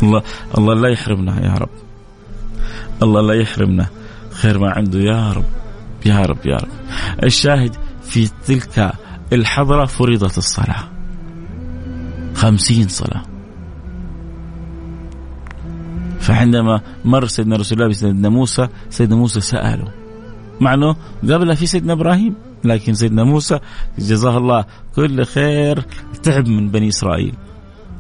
[0.02, 0.22] الله
[0.58, 1.87] الله لا يحرمنا يا رب.
[3.02, 3.86] الله لا يحرمنا
[4.30, 5.44] خير ما عنده يا رب
[6.06, 6.68] يا رب يا رب.
[7.24, 8.92] الشاهد في تلك
[9.32, 10.84] الحضرة فرضت الصلاة.
[12.34, 13.22] خمسين صلاة.
[16.20, 19.88] فعندما مر سيدنا رسول الله بسيدنا موسى سيدنا موسى سأله
[20.60, 22.34] مع أنه قبلها في سيدنا إبراهيم
[22.64, 23.58] لكن سيدنا موسى
[23.98, 24.64] جزاه الله
[24.96, 25.84] كل خير
[26.22, 27.34] تعب من بني إسرائيل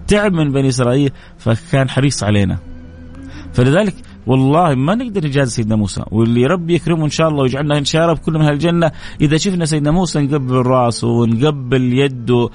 [0.08, 2.58] تعب من بني إسرائيل فكان حريص علينا
[3.52, 3.94] فلذلك
[4.28, 8.02] والله ما نقدر نجازي سيدنا موسى واللي ربي يكرمه إن شاء الله ويجعلنا إن شاء
[8.04, 12.48] الله كلنا من الجنه إذا شفنا سيدنا موسى نقبل راسه ونقبل يده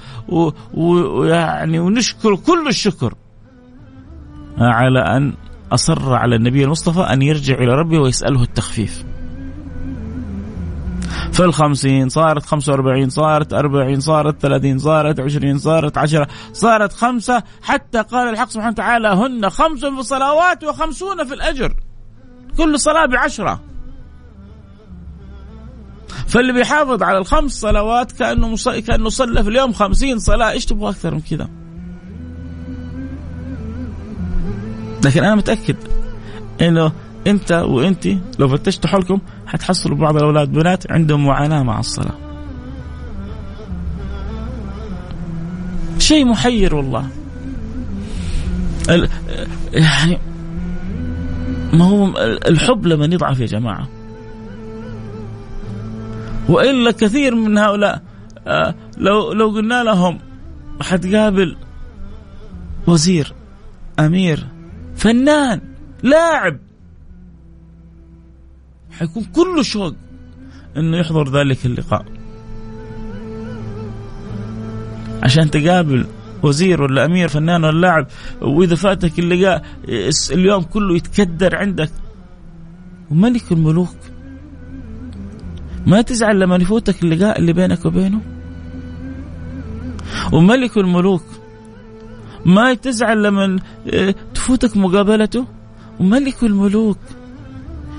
[0.74, 3.14] ويعني ونشكر كل الشكر
[4.58, 5.32] على أن
[5.72, 9.04] أصر على النبي المصطفى أن يرجع إلى ربه ويسأله التخفيف.
[11.34, 17.42] في الخمسين صارت خمسة وأربعين صارت أربعين صارت ثلاثين صارت عشرين صارت عشرة صارت خمسة
[17.62, 21.74] حتى قال الحق سبحانه وتعالى هن خمس في الصلوات وخمسون في الأجر.
[22.56, 23.60] كل صلاة بعشرة.
[26.28, 28.68] فاللي بيحافظ على الخمس صلوات كأنه مص...
[28.68, 30.50] كأنه صلى في اليوم خمسين صلاة.
[30.50, 31.48] إيش تبغى أكثر من كذا
[35.04, 35.76] لكن أنا متأكد
[36.60, 36.92] إنه
[37.26, 38.08] انت وانت
[38.38, 42.14] لو فتشتوا حولكم حتحصلوا بعض الأولاد بنات عندهم معاناة مع الصلاة.
[45.98, 47.06] شيء محير والله.
[49.72, 50.18] يعني
[51.72, 52.18] ما هو
[52.48, 53.88] الحب لما يضعف يا جماعة.
[56.48, 58.02] وإلا كثير من هؤلاء
[58.46, 60.18] آه، لو لو قلنا لهم
[60.80, 61.56] حتقابل
[62.86, 63.32] وزير
[64.00, 64.46] أمير
[64.96, 65.60] فنان
[66.02, 66.58] لاعب
[68.98, 69.94] حيكون كله شوق
[70.76, 72.04] إنه يحضر ذلك اللقاء.
[75.22, 76.06] عشان تقابل
[76.42, 78.06] وزير ولا أمير فنان ولا لاعب
[78.42, 79.62] وإذا فاتك اللقاء
[80.32, 81.90] اليوم كله يتكدر عندك.
[83.10, 83.96] وملك الملوك.
[85.86, 88.20] ما تزعل لما يفوتك اللقاء اللي بينك وبينه.
[90.32, 91.24] وملك الملوك.
[92.46, 93.58] ما تزعل لما
[93.94, 95.46] آه، تفوتك مقابلته.
[96.00, 96.98] وملك الملوك.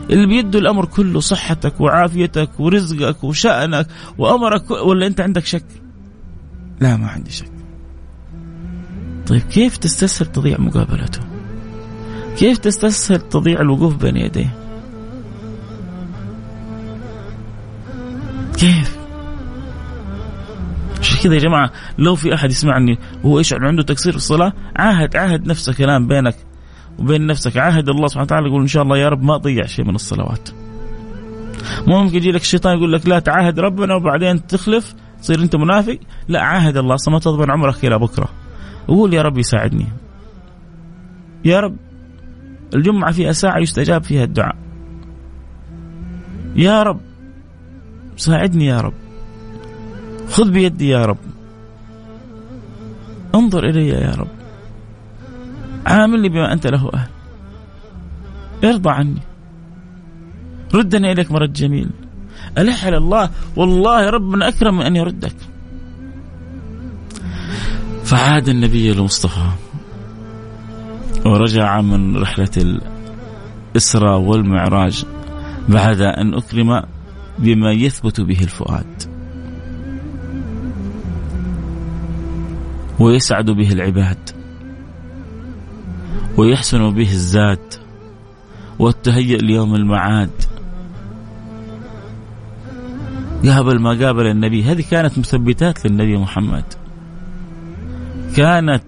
[0.10, 3.88] اللي بيده الأمر كله صحتك وعافيتك ورزقك وشأنك
[4.18, 5.66] وأمرك ولا أنت عندك شك؟
[6.82, 7.52] لا ما عندي شك.
[9.28, 11.20] طيب كيف تستسهل تضيع مقابلته؟
[12.38, 14.56] كيف تستسهل تضيع الوقوف بين يديه؟
[18.58, 18.98] كيف؟
[21.00, 25.16] عشان كذا يا جماعة لو في أحد يسمعني وهو يشعر عنده تقصير في الصلاة عاهد
[25.16, 26.36] عاهد نفسك كلام بينك
[27.00, 29.86] وبين نفسك عاهد الله سبحانه وتعالى يقول إن شاء الله يا رب ما اضيع شيء
[29.86, 30.50] من الصلوات.
[31.88, 36.42] ممكن يجي لك الشيطان يقول لك لا تعاهد ربنا وبعدين تخلف تصير أنت منافق، لا
[36.42, 38.30] عاهد الله أصلا ما تضمن عمرك إلى بكرة.
[38.88, 39.88] وقول يا رب يساعدني.
[41.46, 41.76] يا رب
[42.76, 44.56] الجمعة فيها ساعة يستجاب فيها الدعاء.
[46.56, 47.00] يا رب
[48.18, 48.94] ساعدني يا رب
[50.30, 51.18] خذ بيدي يا رب
[53.36, 54.35] انظر إلي يا رب
[55.86, 57.10] عاملني بما أنت له أهل.
[58.64, 59.22] ارضى عني.
[60.74, 61.90] ردني إليك مرد جميل.
[62.58, 63.30] ألح على الله.
[63.56, 65.36] والله ربنا اكرم من أن يردك.
[68.04, 69.50] فعاد النبي المصطفى
[71.26, 72.82] ورجع من رحلة
[73.76, 75.06] الإسراء والمعراج
[75.70, 76.84] بعد أن أكرم
[77.40, 79.04] بما يثبت به الفؤاد.
[83.00, 84.45] ويسعد به العباد.
[86.38, 87.74] ويحسن به الزاد
[88.80, 90.30] والتهيئ ليوم المعاد.
[93.46, 94.64] قابل ما قابل النبي.
[94.64, 96.64] هذه كانت مثبتات للنبي محمد.
[98.36, 98.84] كانت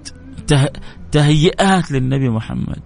[1.12, 2.82] تهيئات للنبي محمد.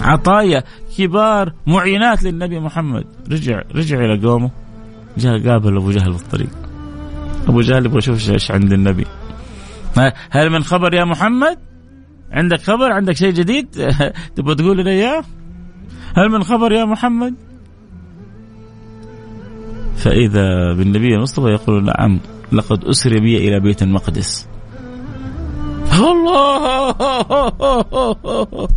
[0.00, 0.64] عطايا
[0.98, 3.04] كبار معينات للنبي محمد.
[3.30, 4.50] رجع رجع إلى قومه.
[5.18, 6.50] جاء قابل أبو جهل بالطريق
[7.48, 9.06] أبو جهل يبغى يشوف إيش عند النبي.
[10.30, 11.58] هل من خبر يا محمد؟
[12.32, 13.66] عندك خبر؟ عندك شيء جديد؟
[14.36, 15.24] تبغى تقول لي إياه؟
[16.16, 17.34] هل من خبر يا محمد؟
[19.96, 22.20] فإذا بالنبي المصطفى يقول نعم
[22.52, 24.48] لقد أسري بي إلى بيت المقدس.
[25.92, 26.90] الله!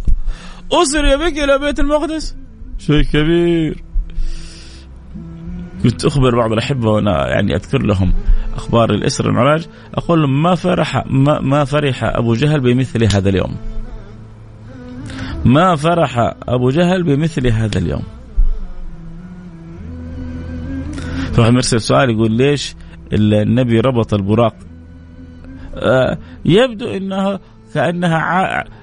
[0.82, 2.36] أسري بك إلى بيت المقدس؟
[2.78, 3.84] شيء كبير.
[5.84, 8.14] كنت أخبر بعض الأحبة وأنا يعني أذكر لهم.
[8.56, 13.56] أخبار الإسر المعراج أقول لهم ما فرح ما, ما فرح أبو جهل بمثل هذا اليوم.
[15.46, 18.04] ما فرح أبو جهل بمثل هذا اليوم.
[21.34, 22.76] فواحد مرسل سؤال يقول ليش
[23.14, 24.56] النبي ربط البراق؟
[25.76, 27.40] آه يبدو انها
[27.74, 28.18] كأنها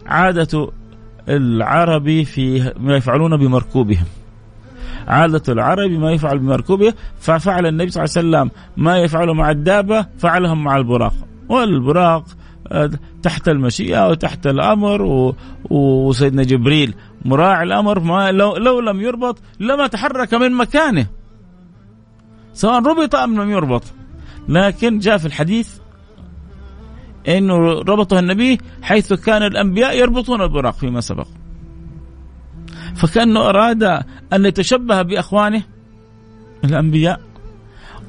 [0.06, 0.70] عادة
[1.28, 4.04] العربي في ما يفعلون بمركوبهم.
[5.08, 8.60] عادة العرب ما يفعل بمركوبه ففعل النبي صلى الله عليه وسلم.
[8.76, 11.14] ما يفعله مع الدابة فعلهم مع البراق.
[11.48, 12.24] والبراق
[12.72, 12.90] آه،
[13.22, 15.02] تحت المشيئة وتحت الأمر
[15.70, 16.94] وسيدنا جبريل
[17.24, 21.06] مراعي الأمر ما لو, لو لم يربط لما تحرك من مكانه.
[22.52, 23.82] سواء ربط أم لم يربط.
[24.48, 25.78] لكن جاء في الحديث
[27.28, 31.26] إنه ربطه النبي حيث كان الأنبياء يربطون البراق فيما سبق.
[32.96, 33.82] فكأنه أراد
[34.32, 35.62] أن يتشبه بأخوانه
[36.64, 37.20] الأنبياء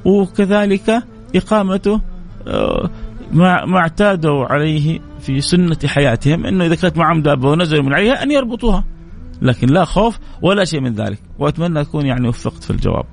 [0.04, 1.02] وكذلك
[1.36, 2.00] إقامته
[2.48, 2.90] آه،
[3.32, 8.30] ما اعتادوا عليه في سنة حياتهم إنه إذا كانت معهم دابة ونزلوا من عليها أن
[8.30, 8.84] يربطوها.
[9.42, 13.06] لكن لا خوف ولا شيء من ذلك وأتمنى أكون يعني وفقت في الجواب.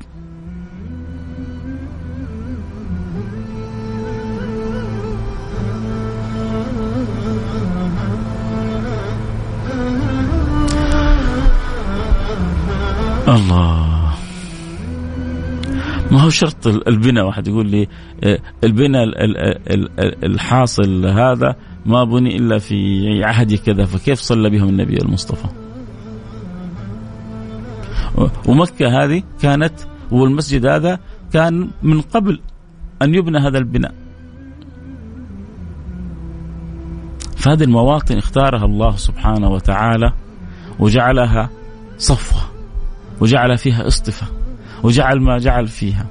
[13.35, 14.13] الله.
[16.11, 17.87] ما هو شرط البناء؟ واحد يقول لي
[18.23, 19.03] آه، البناء
[20.25, 21.55] الحاصل هذا
[21.85, 25.47] ما بني إلا في عهد كذا فكيف صلى بهم النبي المصطفى؟
[28.45, 29.73] ومكة هذه كانت
[30.11, 30.99] والمسجد هذا
[31.33, 32.39] كان من قبل
[33.01, 33.93] أن يبنى هذا البناء.
[37.37, 40.13] فهذه المواطن اختارها الله سبحانه وتعالى
[40.79, 41.49] وجعلها
[41.97, 42.48] صفوة.
[43.21, 44.27] وجعل فيها اصطفة
[44.83, 46.05] وجعل ما جعل فيها.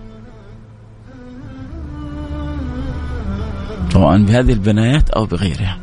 [3.93, 5.79] سواء بهذه البنايات أو بغيرها.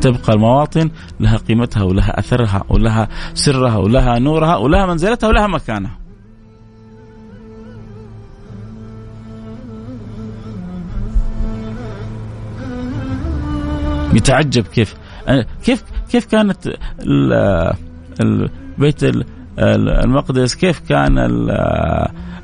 [0.00, 5.98] تبقى المواطن لها قيمتها ولها أثرها ولها سرها ولها نورها ولها منزلتها ولها مكانها.
[14.12, 14.94] يتعجب كيف
[15.64, 16.72] كيف كيف كانت
[18.20, 19.04] البيت
[19.58, 21.18] المقدس كيف كان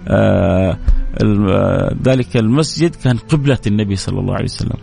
[0.09, 0.77] آه،
[2.03, 4.79] ذلك المسجد كان قبلة النبي صلى الله عليه وسلم.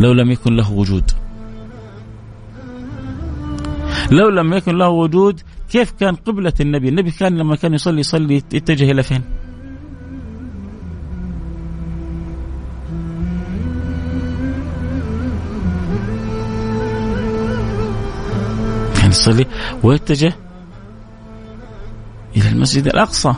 [0.00, 1.10] لو لم يكن له وجود.
[4.10, 5.40] لو لم يكن له وجود
[5.70, 9.22] كيف كان قبلة النبي؟ النبي كان لما كان يصلي يصلي يتجه إلى فين؟
[18.94, 19.46] كان يصلي
[19.82, 20.43] ويتجه
[22.36, 23.34] إلى المسجد الأقصى.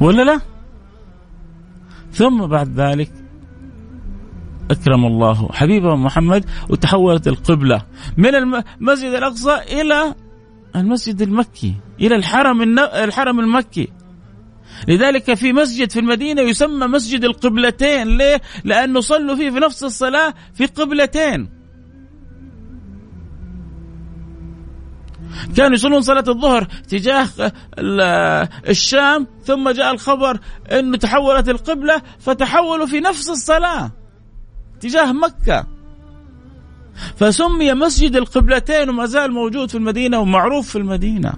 [0.00, 0.40] ولا لا؟
[2.12, 3.12] ثم بعد ذلك
[4.70, 7.82] أكرم الله حبيبه محمد وتحولت القبلة
[8.16, 10.14] من المسجد الأقصى إلى
[10.76, 13.88] المسجد المكي إلى الحرم الحرم المكي.
[14.88, 18.16] لذلك في مسجد في المدينة يسمى مسجد القبلتين.
[18.18, 21.48] ليه؟ لأنه صلوا فيه في نفس الصلاة في قبلتين.
[25.56, 27.28] كانوا يصلون صلاة الظهر تجاه
[28.68, 30.38] الشام ثم جاء الخبر
[30.72, 33.90] أنه تحولت القبلة فتحولوا في نفس الصلاة
[34.80, 35.66] تجاه مكة.
[37.16, 41.32] فسمي مسجد القبلتين وما زال موجود في المدينة ومعروف في المدينة.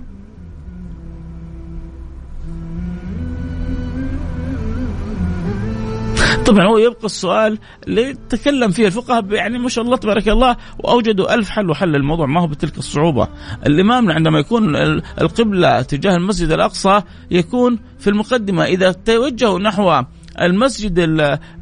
[6.47, 11.35] طبعا هو يبقى السؤال اللي تكلم فيه الفقهاء يعني ما شاء الله تبارك الله وأوجدوا
[11.35, 13.29] ألف حل وحل الموضوع ما هو بتلك الصعوبة؟
[13.67, 14.77] الإمام عندما يكون
[15.21, 18.65] القبلة تجاه المسجد الأقصى يكون في المقدمة.
[18.65, 20.03] إذا توجهوا نحو
[20.41, 20.95] المسجد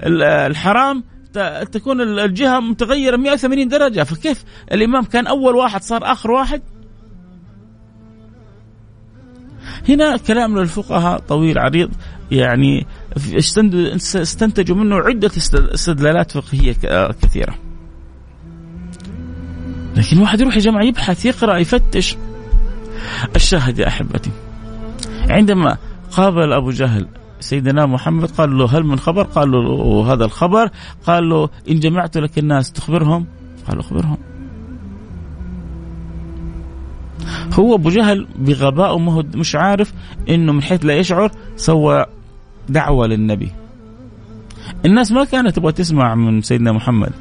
[0.02, 1.04] الحرام
[1.72, 4.02] تكون الجهة متغيرة 180 درجة.
[4.02, 6.62] فكيف الإمام كان أول واحد صار آخر واحد؟
[9.88, 11.90] هنا كلام للفقهاء طويل عريض.
[12.30, 12.86] يعني
[14.14, 16.72] استنتجوا منه عدة استدلالات فقهية
[17.22, 17.54] كثيرة.
[19.96, 22.16] لكن واحد يروح يا جماعة يبحث يقرأ يفتش.
[23.36, 24.30] الشاهد يا أحبتي
[25.30, 25.76] عندما
[26.10, 27.08] قابل أبو جهل
[27.40, 30.70] سيدنا محمد قال له هل من خبر؟ قال له هذا الخبر.
[31.06, 33.26] قال له إن جمعت لك الناس تخبرهم؟
[33.68, 34.16] قال اخبرهم.
[37.52, 38.98] هو أبو جهل بغبائه
[39.34, 39.92] مش عارف
[40.28, 42.06] إنه من حيث لا يشعر سوى
[42.68, 43.52] دعوة للنبي.
[44.84, 47.12] الناس ما كانت تبغى تسمع من سيدنا محمد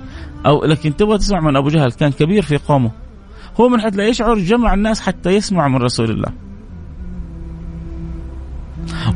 [0.45, 2.91] أو لكن تبغى تسمع من أبو جهل كان كبير في قومه.
[3.59, 6.33] هو من حيث لا يشعر جمع الناس حتى يسمع من رسول الله.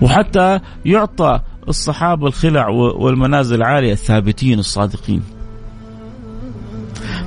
[0.01, 5.23] وحتى يعطى الصحابة الخلع والمنازل العالية الثابتين الصادقين.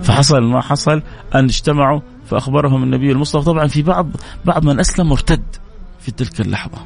[0.03, 1.03] فحصل ما حصل
[1.35, 3.45] أن اجتمعوا فأخبرهم النبي المصطفى.
[3.45, 4.09] طبعا في بعض
[4.45, 5.43] بعض من أسلم مرتد
[6.01, 6.79] في تلك اللحظة.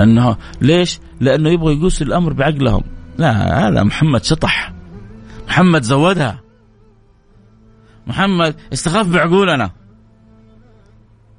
[0.00, 2.82] أنه ليش؟ لأنه يبغى يقوس الأمر بعقلهم.
[3.18, 4.72] لا هذا محمد شطح.
[5.48, 6.40] محمد زودها.
[8.06, 9.70] محمد استخف بعقولنا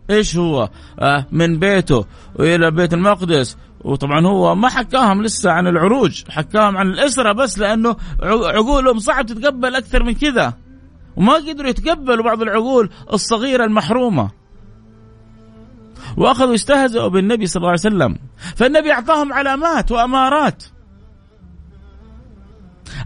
[0.10, 0.70] إيش هو؟
[1.00, 3.58] آه من بيته والى بيت المقدس.
[3.82, 9.76] وطبعا هو ما حكاهم لسه عن العروج حكاهم عن الأسرة بس لأنه عقولهم صعب تتقبل
[9.76, 10.54] أكثر من كذا.
[11.16, 14.39] وما قدروا يتقبلوا بعض العقول الصغيرة المحرومة.
[16.20, 18.18] وأخذوا يستهزئوا بالنبي صلى الله عليه وسلم.
[18.56, 20.64] فالنبي أعطاهم علامات وأمارات.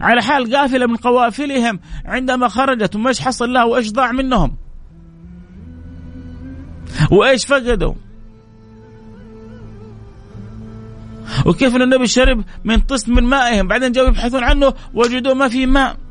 [0.00, 4.56] على حال قافلة من قوافلهم عندما خرجت وما إيش حصل لها؟ وإيش ضاع منهم؟
[7.10, 7.94] وإيش فقدوا؟
[11.46, 15.66] وكيف إن النبي شرب من طست من مائهم؟ بعدين جاوا يبحثون عنه وجدوا ما في
[15.66, 16.03] ماء.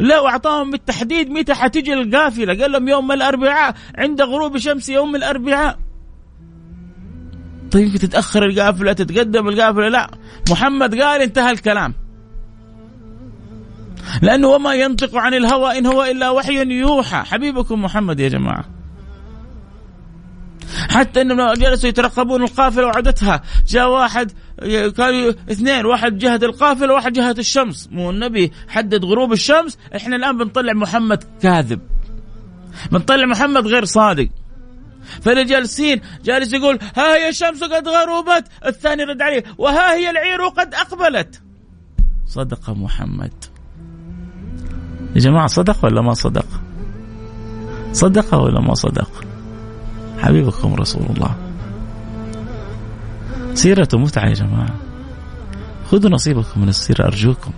[0.00, 2.62] لا وأعطاهم بالتحديد متى حتجي القافلة.
[2.62, 5.78] قال لهم يوم الأربعاء عند غروب شمس يوم الأربعاء.
[7.70, 10.10] طيب تتأخر القافلة تتقدم القافلة؟ لا.
[10.50, 11.94] محمد قال انتهى الكلام.
[14.22, 17.16] لأنه وما ينطق عن الهوى إن هو إلا وحي يوحى.
[17.16, 18.64] حبيبكم محمد يا جماعة.
[20.90, 24.32] حتى إنهم جلسوا يترقبون القافلة وعدتها جاء واحد
[24.90, 27.88] كانوا اثنين واحد جهة القافلة وواحد جهة الشمس.
[27.92, 31.80] مو النبي حدد غروب الشمس إحنا الآن بنطلع محمد كاذب.
[32.92, 34.28] بنطلع محمد غير صادق.
[35.22, 40.46] فاللي جالسين جالس يقول ها هي الشمس قد غربت الثاني رد عليه وها هي العير
[40.46, 41.42] قد أقبلت؟
[42.26, 43.32] صدق محمد.
[45.14, 46.46] يا جماعة صدق ولا ما صدق؟
[47.92, 49.24] صدق ولا ما صدق؟
[50.18, 51.51] حبيبكم رسول الله.
[53.54, 54.74] سيرة متعة يا جماعة.
[55.90, 57.52] خذوا نصيبكم من السيرة أرجوكم.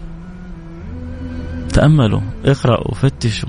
[1.73, 3.49] تأملوا اقرأوا فتشوا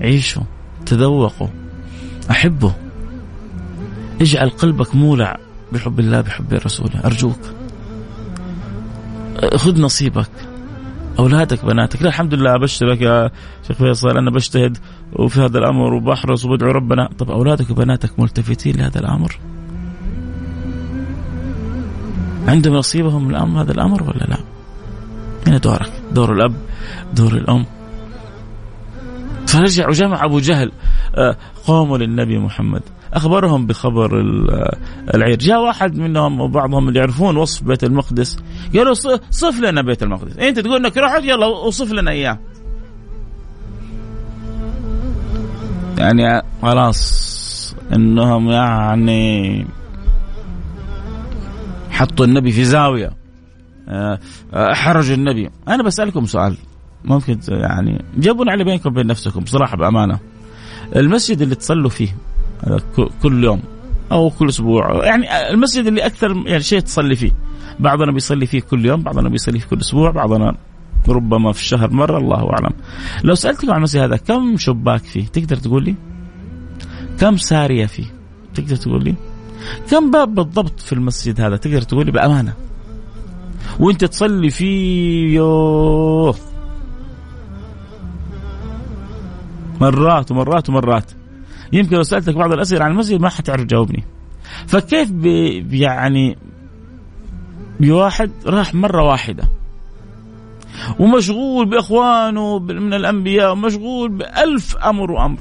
[0.00, 0.42] عيشوا
[0.86, 1.48] تذوقوا
[2.30, 2.70] أحبوا.
[4.20, 5.36] اجعل قلبك مولع
[5.72, 7.00] بحب الله بحب رسوله.
[7.04, 7.40] أرجوك.
[9.56, 10.30] خذ نصيبك.
[11.18, 12.02] أولادك بناتك.
[12.02, 13.30] لا الحمد لله أبشرك يا
[13.66, 14.18] شيخ فيصل.
[14.18, 14.78] أنا بجتهد
[15.12, 17.08] وفي هذا الأمر وبحرص وبدعو ربنا.
[17.18, 19.38] طب أولادك وبناتك ملتفتين لهذا الأمر؟
[22.48, 24.38] عندهم نصيبهم من هذا الأمر ولا لا؟
[25.46, 26.54] هنا دورك؟ دور الأب
[27.14, 27.66] دور الأم.
[29.46, 30.72] فرجع وجمع أبو جهل.
[31.14, 31.36] آه،
[31.66, 32.82] قوموا للنبي محمد.
[33.14, 34.20] أخبرهم بخبر
[35.14, 35.38] العير.
[35.38, 38.38] جاء واحد منهم وبعضهم اللي يعرفون وصف بيت المقدس.
[38.74, 38.94] قالوا
[39.30, 40.36] صف لنا بيت المقدس.
[40.36, 42.38] أنت تقول إنك رحت؟ يلا وصف لنا إياه.
[45.98, 49.66] يعني خلاص إنهم يعني
[51.94, 53.10] حطوا النبي في زاوية.
[53.88, 54.18] آه،
[54.54, 55.50] حرجوا النبي.
[55.68, 56.56] أنا بسألكم سؤال.
[57.04, 60.18] ممكن يعني جابون على بينكم وبين نفسكم بصراحه بأمانة.
[60.96, 62.16] المسجد اللي تصلوا فيه
[63.22, 63.62] كل يوم
[64.12, 67.32] أو كل أسبوع يعني المسجد اللي أكثر يعني شيء تصلي فيه.
[67.80, 70.56] بعضنا بيصلي فيه كل يوم بعضنا بيصلي فيه كل أسبوع بعضنا
[71.08, 72.72] ربما في الشهر مرة الله أعلم.
[73.24, 75.94] لو سالتك عن المسجد هذا كم شباك فيه؟ تقدر تقول لي؟
[77.20, 78.04] كم سارية فيه؟
[78.54, 79.14] تقدر تقول لي؟
[79.90, 82.54] كم باب بالضبط في المسجد هذا تقدر تقول لي بأمانة؟
[83.80, 85.40] وأنت تصلي فيه
[89.80, 91.10] مرات ومرات ومرات.
[91.72, 94.04] يمكن لو سألتك بعض الأسئلة عن المسجد ما حتعرف تجاوبني.
[94.66, 95.10] فكيف
[95.72, 96.38] يعني
[97.80, 99.44] بواحد راح مرة واحدة؟
[100.98, 105.38] ومشغول بإخوانه من الأنبياء ومشغول بألف أمر وأمر.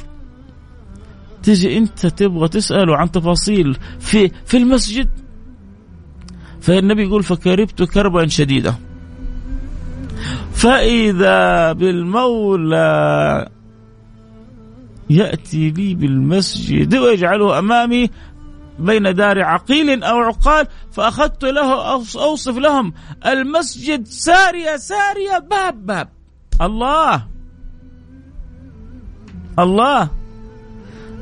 [1.44, 5.10] تجي انت تبغى تساله عن تفاصيل في في المسجد.
[6.62, 8.76] فالنبي يقول فكربت كربا شديدا.
[10.54, 13.50] فإذا بالمولى
[15.10, 18.10] يأتي لي بالمسجد ويجعله أمامي
[18.80, 22.94] بين دار عقيل أو عقال فأخذت له أوصف لهم
[23.26, 26.10] المسجد سارية سارية باب باب.
[26.62, 27.28] الله.
[29.60, 30.23] الله.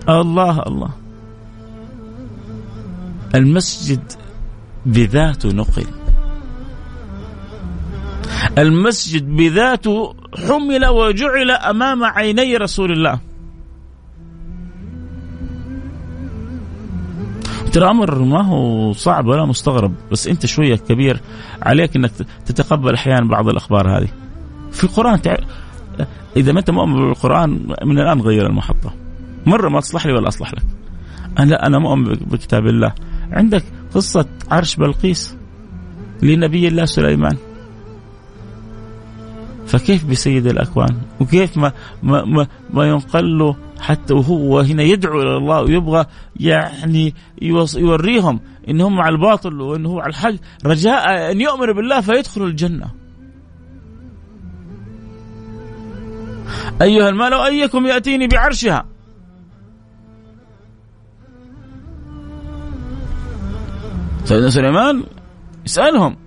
[0.10, 0.90] الله الله.
[3.36, 4.04] المسجد
[4.86, 5.86] بذاته نقل.
[8.58, 10.16] المسجد بذاته
[10.48, 13.20] حمل وجعل أمام عيني رسول الله.
[17.72, 21.22] ترى أمر ما هو صعب ولا مستغرب بس أنت شوية كبير
[21.62, 22.12] عليك إنك
[22.46, 24.10] تتقبل أحيانا بعض الأخبار هذه.
[24.72, 25.36] في القرآن تع...
[26.38, 29.01] إذا ما أنت مؤمن بالقرآن من الآن غير المحطة.
[29.46, 30.64] مرة ما تصلح لي ولا أصلح لك.
[31.40, 32.94] أنا أنا مؤمن بكتاب الله.
[33.32, 33.64] عندك
[33.94, 35.36] قصة عرش بلقيس
[36.24, 37.38] لنبي الله سليمان.
[39.68, 41.72] فكيف بسيد الأكوان؟ وكيف ما
[42.04, 46.06] ما ما, ما ينقل له حتى وهو هنا يدعو إلى الله ويبغى
[46.40, 47.14] يعني
[47.76, 48.40] يوريهم
[48.70, 50.34] ان هم على الباطل وان هو على الحق.
[50.66, 52.92] رجاء أن يؤمن بالله فيدخلوا الجنة.
[56.82, 58.86] أيها الملأ أيكم يأتيني بعرشها.
[64.26, 65.04] سيدنا سليمان
[65.66, 66.18] يسألهم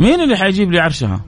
[0.00, 1.20] مين اللي حيجيب لي عرشها؟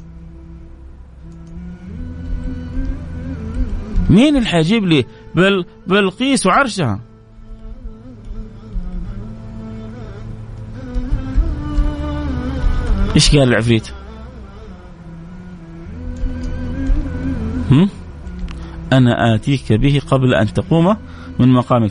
[4.11, 7.01] مين اللي حيجيب لي بل بلقيس وعرشها
[13.14, 13.88] إيش قال العفريت؟
[17.70, 17.90] هم؟
[18.92, 20.97] أنا آتيك به قبل أن تقوم
[21.38, 21.90] من مقامك.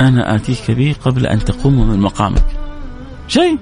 [0.00, 2.44] أنا آتيك به قبل أن تقوم من مقامك.
[3.28, 3.58] شيء.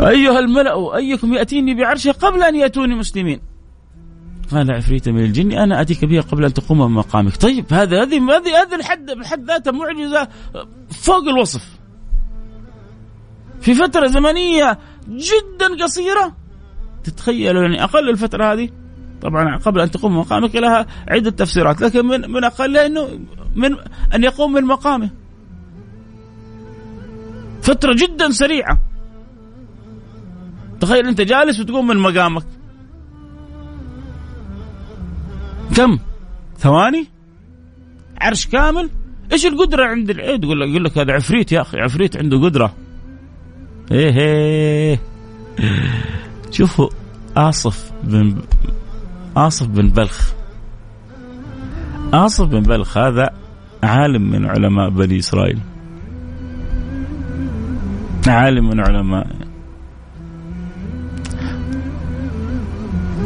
[0.00, 3.40] أيها الملأ أيكم يأتيني بعرشه قبل أن يأتوني مسلمين.
[4.52, 7.36] قال عفريت من الجن أنا أتيك بها قبل أن تقوم من مقامك.
[7.36, 10.28] طيب هذا هذه هذه هذه الحد بحد ذاتها معجزة
[10.90, 11.78] فوق الوصف.
[13.60, 14.78] في فترة زمنية
[15.08, 16.36] جدا قصيرة.
[17.04, 18.70] تتخيلوا يعني أقل الفترة هذه؟
[19.22, 23.08] طبعا قبل أن تقوم مقامك لها عدة تفسيرات لكن من من اقلها إنه
[23.56, 23.76] من
[24.14, 25.10] أن يقوم من مقامه.
[27.62, 28.78] فترة جدا سريعة.
[30.80, 32.44] تخيل أنت جالس وتقوم من مقامك.
[35.76, 35.98] كم؟
[36.58, 37.06] ثواني؟
[38.20, 38.90] عرش كامل؟
[39.32, 42.74] إيش القدرة عند العيد يقول لك يقول لك هذا عفريت يا أخي عفريت عنده قدرة.
[43.90, 45.00] إيه إيه.
[46.50, 46.88] شوفوا
[47.36, 48.36] آصف بن
[49.38, 50.32] آصف بن بلخ.
[52.12, 53.30] آصف بن بلخ هذا
[53.82, 55.58] عالم من علماء بني إسرائيل.
[58.26, 59.26] عالم من علماء.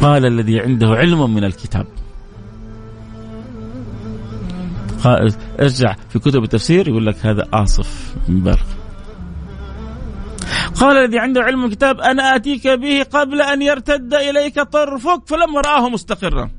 [0.01, 1.87] قال الذي عنده علم من الكتاب.
[5.59, 8.82] ارجع في كتب التفسير يقول لك هذا آصف مبالغ
[10.75, 15.89] قال الذي عنده علم الكتاب أنا آتيك به قبل أن يرتد إليك طرفك فلما رآه
[15.89, 16.49] مستقرا.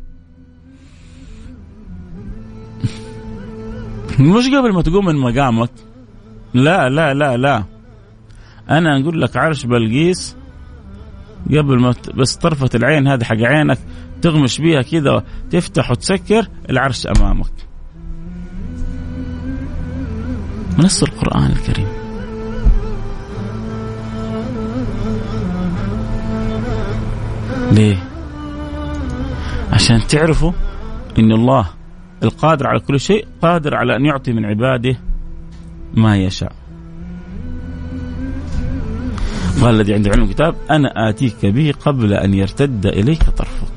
[4.20, 5.70] مش قبل ما تقوم من مقامك.
[6.54, 7.64] لا لا لا لا.
[8.70, 10.36] أنا أقول لك عرش بلقيس
[11.50, 13.78] قبل ما بس طرفة العين هذه حق عينك
[14.22, 17.52] تغمش بيها كذا تفتح وتسكر العرش أمامك.
[20.78, 22.03] نص القرآن الكريم.
[27.74, 27.96] ليه؟
[29.72, 30.52] عشان تعرفوا
[31.18, 31.66] إن الله
[32.22, 34.96] القادر على كل شيء قادر على أن يعطي من عباده
[35.94, 36.52] ما يشاء.
[39.62, 43.74] قال الذي عنده علم الكتاب أنا آتيك به قبل أن يرتد إليك طرفك.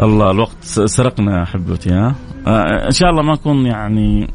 [0.00, 2.14] الله الوقت سرقنا احبتي ها
[2.46, 4.30] آه إن شاء الله ما نكون يعني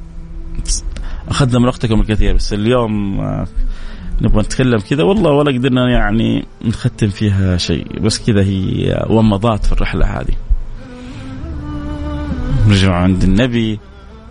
[1.31, 3.47] أخذنا من وقتكم الكثير بس اليوم آه
[4.21, 5.03] نبغى نتكلم كذا.
[5.03, 10.33] والله ولا قدرنا يعني نختم فيها شيء بس كذا هي ومضات في الرحلة هذه.
[12.69, 13.79] رجعوا عند النبي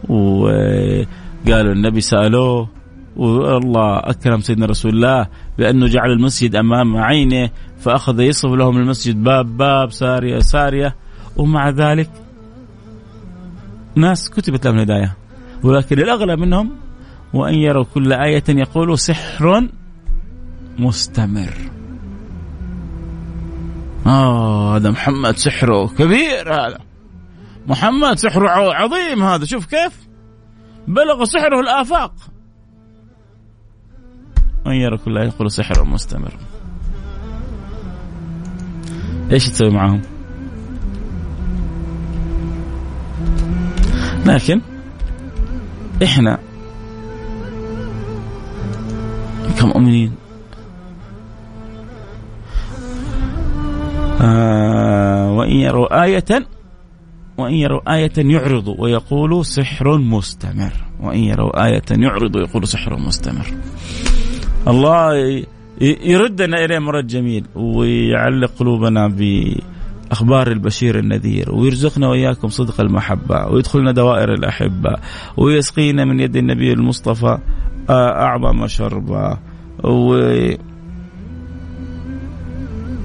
[0.08, 2.68] وقالوا النبي سألوه
[3.16, 5.26] والله أكرم سيدنا رسول الله
[5.58, 7.50] بأنه جعل المسجد أمام عينه
[7.80, 10.96] فأخذ يصف لهم المسجد باب باب سارية سارية.
[11.36, 12.10] ومع ذلك
[13.94, 15.16] ناس كتبت لهم الهدايه
[15.62, 16.70] ولكن الاغلب منهم
[17.34, 19.68] وأن يروا كل آية يقولوا سحر
[20.78, 21.54] مستمر.
[24.06, 26.78] آه هذا محمد سحره كبير هذا.
[27.66, 29.44] محمد سحره عظيم هذا.
[29.44, 30.08] شوف كيف؟
[30.88, 32.14] بلغ سحره الآفاق.
[34.66, 36.36] من يرى كل آية يقول سحر مستمر.
[39.32, 40.02] إيش تسوي معهم؟
[44.26, 44.60] لكن
[46.02, 46.38] إحنا
[49.60, 50.12] كمؤمنين
[54.20, 56.46] آه وإن يروا آية
[57.38, 60.72] وإن يروا آية يعرضوا ويقولوا سحر مستمر.
[61.00, 63.46] وإن يروا آية يعرضوا ويقولوا سحر مستمر.
[64.68, 65.14] الله
[65.80, 67.44] يردنا إليه مرد جميل.
[67.54, 71.54] ويعلق قلوبنا بأخبار البشير النذير.
[71.54, 73.46] ويرزقنا وإياكم صدق المحبة.
[73.46, 74.96] ويدخلنا دوائر الأحبة.
[75.36, 77.38] ويسقينا من يد النبي المصطفى.
[77.90, 79.38] آه، أعظم شربا
[79.84, 80.14] و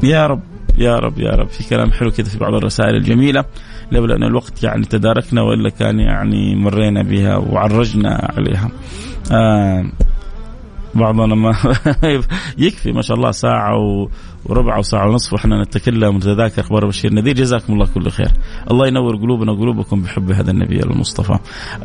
[0.03, 0.41] يا رب
[0.77, 3.45] يا رب يا رب في كلام حلو كذا في بعض الرسائل الجميلة
[3.91, 8.71] لولا أن الوقت يعني تداركنا وإلا كان يعني مرينا بها وعرجنا عليها.
[9.31, 9.85] آه
[10.95, 11.55] بعضنا ما
[12.57, 13.73] يكفي ما شاء الله ساعة
[14.45, 18.31] وربع وساعة ونصف وإحنا نتكلم ونتذاكر أخبار بشير النذير جزاكم الله كل خير.
[18.71, 21.37] الله ينور قلوبنا وقلوبكم بحب هذا النبي المصطفى.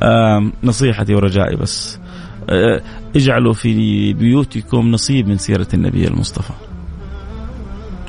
[0.02, 1.98] آه نصيحتي ورجائي بس
[3.16, 6.52] اجعلوا في بيوتكم نصيب من سيرة النبي المصطفى.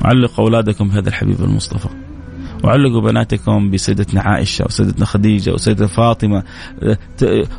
[0.02, 1.90] علقوا أولادكم بهذا الحبيب المصطفى.
[2.64, 6.44] وعلقوا بناتكم بسيدتنا عائشة وسيدتنا خديجة وسيدتنا فاطمة.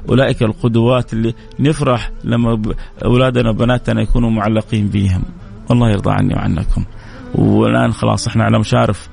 [0.09, 2.63] أولئك القدوات اللي نفرح لما
[3.05, 5.23] أولادنا وبناتنا يكونوا معلقين بهم.
[5.71, 6.85] الله يرضى عني وعنكم.
[7.35, 9.09] والآن خلاص إحنا على مشارف.
[9.09, 9.12] آه،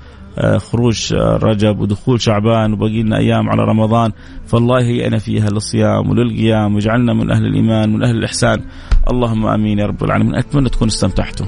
[0.58, 4.12] خروج رجب ودخول شعبان وبقي لنا أيام على رمضان
[4.48, 8.64] فالله هيئنا فيها للصيام وللقيام واجعلنا من أهل الإيمان من أهل الإحسان.
[9.12, 10.36] اللهم آمين يا رب العالمين.
[10.36, 11.46] أتمنى تكونوا استمتعتوا.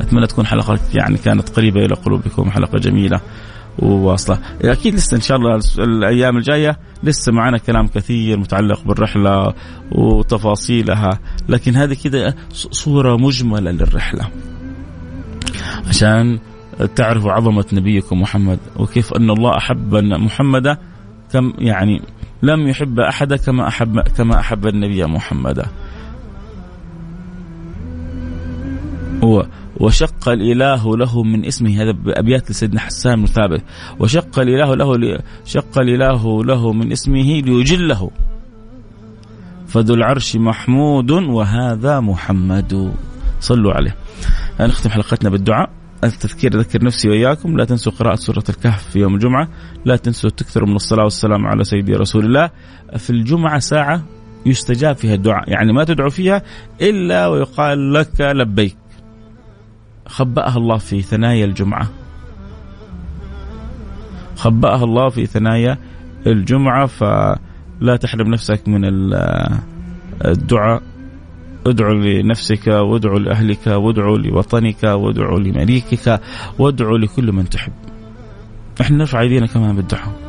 [0.00, 3.20] أتمنى تكون حلقة يعني كانت قريبة إلى قلوبكم حلقة جميلة
[3.78, 4.38] وواصلة.
[4.62, 9.54] أكيد لسه إن شاء الله الأيام الجاية لسه معنا كلام كثير متعلق بالرحلة
[9.92, 11.18] وتفاصيلها
[11.48, 14.28] لكن هذه كده صورة مجملة للرحلة.
[15.88, 16.38] عشان
[16.96, 20.76] تعرفوا عظمة نبيكم محمد وكيف أن الله أحب محمدا
[21.32, 22.02] كم يعني
[22.42, 25.66] لم يحب أحد كما أحب كما أحب النبي محمدا
[29.24, 29.46] هو
[29.80, 33.62] وشق الإله له من اسمه هذا بأبيات لسيدنا حسان بن ثابت
[33.98, 38.10] وشق الإله له شق الإله له من اسمه ليجله.
[39.66, 42.92] فذو العرش محمود وهذا محمد.
[43.40, 43.96] صلوا عليه.
[44.60, 45.70] نختم حلقتنا بالدعاء.
[46.04, 49.48] التذكير أذكر نفسي وإياكم لا تنسوا قراءة سورة الكهف في يوم الجمعة
[49.84, 52.50] لا تنسوا تكثروا من الصلاة والسلام على سيدي رسول الله.
[52.96, 54.02] في الجمعة ساعة
[54.46, 56.42] يستجاب فيها الدعاء يعني ما تدعو فيها
[56.80, 58.76] إلا ويقال لك لبيك.
[60.06, 61.88] خبأها الله في ثنايا الجمعة.
[64.36, 65.78] خبأها الله في ثنايا
[66.26, 68.80] الجمعة فلا تحرم نفسك من
[70.24, 70.82] الدعاء.
[71.66, 76.20] ادعو لنفسك وادعو لأهلك وادعو لوطنك وادعو لمليكك
[76.58, 77.72] وادعو لكل من تحب.
[78.80, 80.21] إحنا نرفع أيدينا كمان بالدعاء.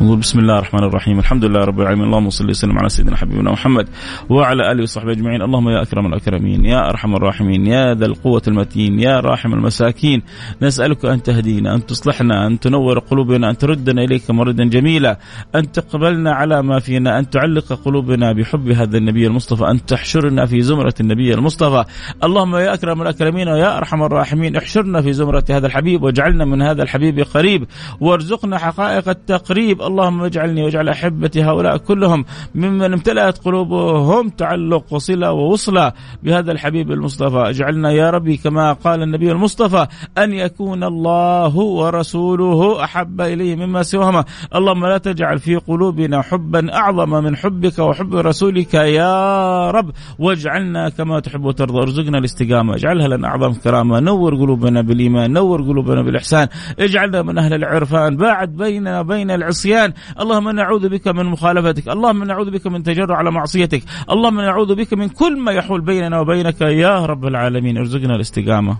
[0.00, 1.18] نقول بسم الله الرحمن الرحيم.
[1.18, 2.04] الحمد لله رب العالمين.
[2.04, 3.88] اللهم صل وسلم على سيدنا حبيبنا محمد
[4.28, 5.42] وعلى آله وصحبه أجمعين.
[5.42, 10.22] اللهم يا أكرم الأكرمين يا أرحم الراحمين يا ذا القوة المتين يا راحم المساكين.
[10.62, 15.18] نسألك أن تهدينا أن تصلحنا أن تنور قلوبنا أن تردنا إليك مردا جميلا
[15.54, 20.62] أن تقبلنا على ما فينا أن تعلق قلوبنا بحب هذا النبي المصطفى أن تحشرنا في
[20.62, 21.84] زمرة النبي المصطفى.
[22.24, 26.82] اللهم يا أكرم الأكرمين ويا أرحم الراحمين احشرنا في زمرة هذا الحبيب واجعلنا من هذا
[26.82, 27.66] الحبيب قريب
[28.00, 29.85] وارزقنا حقائق التقريب.
[29.86, 35.92] اللهم اجعلني واجعل أحبتي هؤلاء كلهم ممن امتلأت قلوبهم تعلق وصلة ووصلة
[36.22, 37.38] بهذا الحبيب المصطفى.
[37.38, 39.86] اجعلنا يا ربي كما قال النبي المصطفى
[40.18, 44.24] أن يكون الله ورسوله أحب إليه مما سواهما.
[44.54, 49.90] اللهم لا تجعل في قلوبنا حبا أعظم من حبك وحب رسولك يا رب.
[50.18, 51.78] واجعلنا كما تحب وترضى.
[51.78, 52.74] ارزقنا الاستقامة.
[52.74, 54.00] اجعلها لنا أعظم كرامة.
[54.00, 55.32] نور قلوبنا بالإيمان.
[55.32, 56.48] نور قلوبنا بالإحسان.
[56.78, 58.16] اجعلنا من أهل العرفان.
[58.16, 59.75] باعد بيننا وبين العصيان.
[59.76, 59.92] العصيان.
[60.20, 61.88] اللهم نعوذ بك من مخالفتك.
[61.88, 63.82] اللهم نعوذ بك من تجرع على معصيتك.
[64.10, 66.60] اللهم نعوذ بك من كل ما يحول بيننا وبينك.
[66.60, 68.76] يا رب العالمين ارزقنا الاستقامة.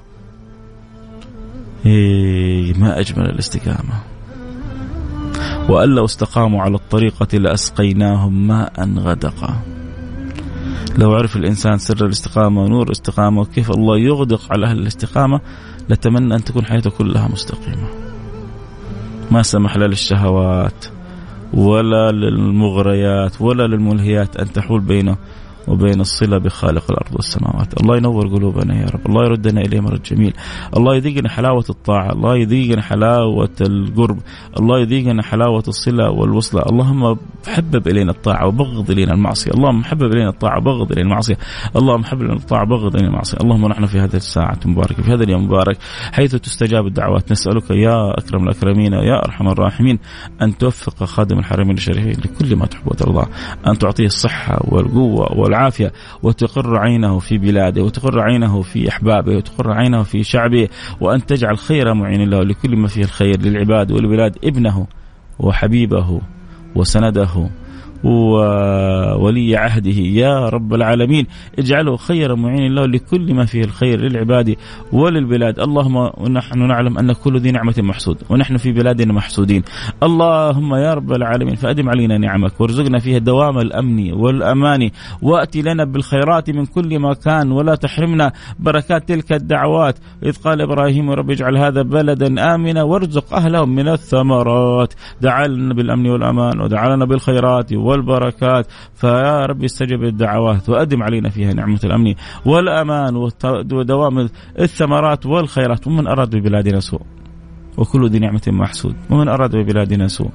[1.87, 3.95] إيه ما أجمل الاستقامة.
[5.69, 9.63] وأن لو استقاموا على الطريقة لأسقيناهم ماء غدقا.
[10.99, 15.41] لو عرف الإنسان سر الاستقامة ونور الاستقامة وكيف الله يغدق على أهل الاستقامة
[15.89, 18.06] لتمنى أن تكون حياته كلها مستقيمة.
[19.31, 20.87] ما سمح لا للشهوات
[21.55, 25.17] ولا للمغريات ولا للملهيات أن تحول بينه.
[25.69, 27.81] وبين الصلة بخالق الأرض والسماوات.
[27.81, 29.07] الله ينور قلوبنا يا رب.
[29.07, 30.33] الله يردنا إليه مرد جميل.
[30.77, 32.13] الله يذيقنا حلاوة الطاعة.
[32.13, 34.19] الله يذيقنا حلاوة القرب.
[34.61, 36.63] الله يذيقنا حلاوة الصلة والوصلة.
[36.63, 37.17] اللهم
[37.47, 39.51] حبب إلينا الطاعة وبغض إلينا المعصية.
[39.51, 41.39] اللهم حبب إلينا الطاعة وبغض إلينا المعصية.
[41.77, 43.39] اللهم حبب إلينا الطاعة وبغض إلينا المعصية.
[43.41, 45.79] اللهم نحن في هذه الساعة المباركة في هذا اليوم المبارك
[46.13, 47.33] حيث تستجاب الدعوات.
[47.33, 49.99] نسألك يا أكرم الأكرمين يا أرحم الراحمين
[50.43, 53.27] أن توفق خادم الحرمين الشريفين لكل ما تحب وترضى.
[53.67, 55.56] أن تعطيه الصحة والقوة والعافية.
[55.57, 55.93] والعافية
[56.23, 60.69] وتقر عينه في بلاده وتقر عينه في أحبابه وتقر عينه في شعبه
[61.01, 64.87] وأن تجعل خير معين له لكل ما فيه الخير للعباد والبلاد ابنه
[65.39, 66.21] وحبيبه
[66.75, 67.49] وسنده
[68.05, 69.91] وولي عهده.
[69.91, 71.27] يا رب العالمين
[71.59, 74.57] اجعله خير معين له لكل ما فيه الخير للعباد
[74.93, 75.61] وللبلاد.
[75.61, 79.63] اللهم ونحن نعلم أن كل ذي نعمة محسود ونحن في بلادنا محسودين.
[80.03, 84.91] اللهم يا رب العالمين فأدم علينا نعمك وارزقنا فيها دوام الأمن والأمان
[85.23, 89.99] وأتي لنا بالخيرات من كل مكان ولا تحرمنا بركات تلك الدعوات.
[90.23, 94.95] إذ قال إبراهيم رب اجعل هذا بلدا آمنا وارزق أهله من الثمرات.
[95.21, 98.67] دعا لنا بالأمن والأمان ودعا لنا بالخيرات والبركات.
[98.95, 102.15] فيا رب استجب الدعوات وأدم علينا فيها نعمة الأمن
[102.45, 103.17] والأمان
[103.73, 104.29] ودوام
[104.61, 105.87] الثمرات والخيرات.
[105.87, 107.01] ومن أراد ببلادنا سوء
[107.79, 108.95] وكل ذي نعمة محسود.
[109.11, 110.31] ومن أراد ببلادنا سوء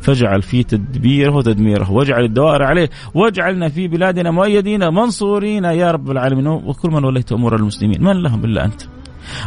[0.00, 6.46] فاجعل في تدبيره وتدميره واجعل الدوائر عليه واجعلنا في بلادنا مؤيدين منصورين يا رب العالمين.
[6.46, 8.82] وكل من وليت أمور المسلمين من لهم إلا أنت.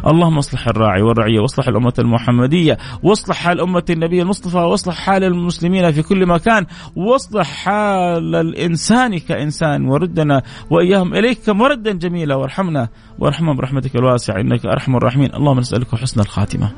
[0.08, 5.92] اللهم اصلح الراعي والرعية واصلح الأمة المحمدية واصلح حال أمة النبي المصطفى واصلح حال المسلمين
[5.92, 9.86] في كل مكان واصلح حال الإنسان كإنسان.
[9.86, 12.36] وردنا وإياهم إليك مردا جميلا.
[12.36, 12.90] وارحمنا
[13.20, 14.42] وارحمهم برحمتك الواسعة.
[14.42, 15.36] إنك أرحم الراحمين.
[15.36, 16.72] اللهم نسألك حسن الخاتمة.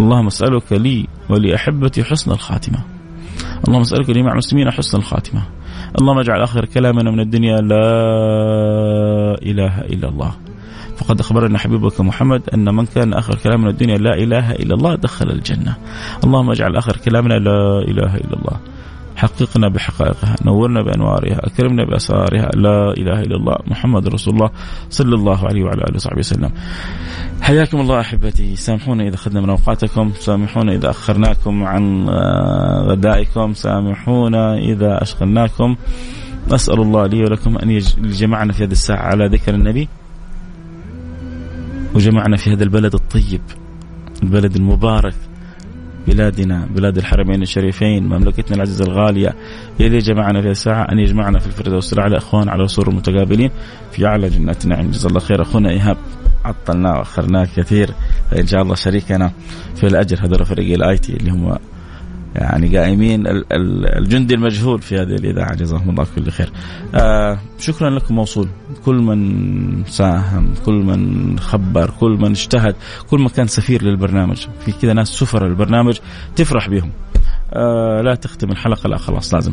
[0.00, 2.78] اللهم اسألك لي ولأحبتي حسن الخاتمة.
[3.68, 5.42] اللهم اسألك لجميع المسلمين حسن الخاتمة.
[6.00, 7.86] اللهم اجعل آخر كلامنا من الدنيا لا
[9.42, 10.32] إله إلا الله.
[10.96, 15.30] فقد أخبرنا حبيبك محمد أن من كان آخر كلامنا الدنيا لا إله إلا الله دخل
[15.30, 15.76] الجنة.
[16.24, 18.60] اللهم اجعل آخر كلامنا لا إله إلا الله.
[19.16, 24.50] حققنا بحقائقها نورنا بأنوارها أكرمنا بأسرارها لا إله إلا الله محمد رسول الله
[24.90, 26.50] صلى الله عليه وعلى آله وصحبه وسلم.
[27.42, 34.58] حياكم الله أحبتي سامحونا إذا أخذنا من أوقاتكم سامحونا إذا أخرناكم عن آه، غدائكم سامحونا
[34.58, 35.76] إذا أشغلناكم.
[36.50, 39.88] أسأل الله لي ولكم أن يجمعنا في هذه الساعة على ذكر النبي.
[41.94, 43.40] وجمعنا في هذا البلد الطيب
[44.22, 45.14] البلد المبارك
[46.08, 49.34] بلادنا بلاد الحرمين الشريفين مملكتنا العزيزة الغالية
[49.80, 53.50] يلي جمعنا في الساعة أن يجمعنا في الفردوس الأعلى إخوان على سرر متقابلين
[53.92, 54.90] في أعلى جنات النعيم.
[54.90, 55.42] جزا الله خير.
[55.42, 55.96] أخونا إيهاب
[56.44, 57.90] عطلناه وأخرناه كثير.
[58.30, 59.32] فإن شاء الله شريكنا
[59.76, 61.56] في الأجر هذول فريق ال IT اللي هم
[62.34, 63.24] يعني قائمين
[63.98, 66.50] الجندي المجهول في هذه الإذاعة جزاهم الله كل خير.
[66.94, 68.48] آه شكرا لكم موصول
[68.84, 72.76] كل من ساهم، كل من خبر، كل من اجتهد،
[73.10, 75.98] كل من كان سفير للبرنامج، في كذا ناس سفر البرنامج
[76.36, 76.90] تفرح بهم.
[77.52, 79.52] آه لا تختم الحلقة لا خلاص لازم.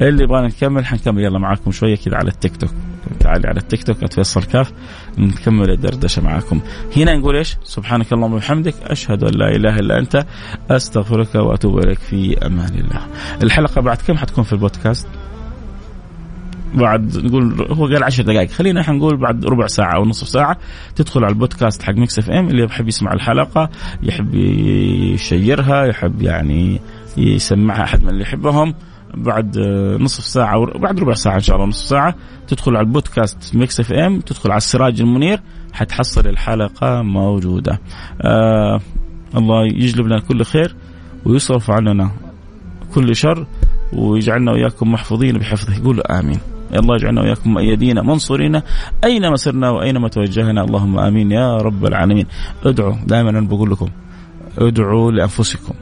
[0.00, 2.70] اللي يبغانا نكمل حنكمل يلا معاكم شوية كذا على التيك توك
[3.20, 4.72] تعالي على التيك توك @فيصل كاف
[5.18, 6.60] نكمل الدردشة معاكم.
[6.96, 10.26] هنا نقول إيش؟ سبحانك اللهم وبحمدك أشهد أن لا إله إلا أنت
[10.70, 13.06] أستغفرك وأتوب إليك في أمان الله.
[13.42, 15.08] الحلقة بعد كم حتكون في البودكاست؟
[16.74, 18.50] بعد نقول هو قال 10 دقائق.
[18.50, 20.58] خلينا إحنا نقول بعد ربع ساعة أو نصف ساعة
[20.96, 23.70] تدخل على البودكاست حق Mix FM اللي يحب يسمع الحلقة
[24.02, 26.80] يحب يشيرها يحب يعني
[27.16, 28.74] يسمعها أحد من اللي يحبهم.
[29.14, 29.58] بعد
[30.00, 32.14] نصف ساعة بعد ربع ساعة إن شاء الله نصف ساعة
[32.48, 35.40] تدخل على البودكاست Mix FM تدخل على السراج المنير
[35.72, 37.80] حتحصل الحلقة موجودة.
[38.22, 38.80] آه
[39.36, 40.76] الله يجلب لنا كل خير
[41.24, 42.10] ويصرف عننا
[42.94, 43.46] كل شر
[43.92, 45.84] ويجعلنا وإياكم محفوظين بحفظه.
[45.84, 46.38] قولوا آمين.
[46.74, 48.60] الله يجعلنا وإياكم مؤيدين منصورين
[49.04, 50.64] أينما سرنا وأينما توجهنا.
[50.64, 52.26] اللهم آمين يا رب العالمين.
[52.64, 53.88] ادعوا دائما أنا بقول لكم
[54.58, 55.74] ادعوا لأنفسكم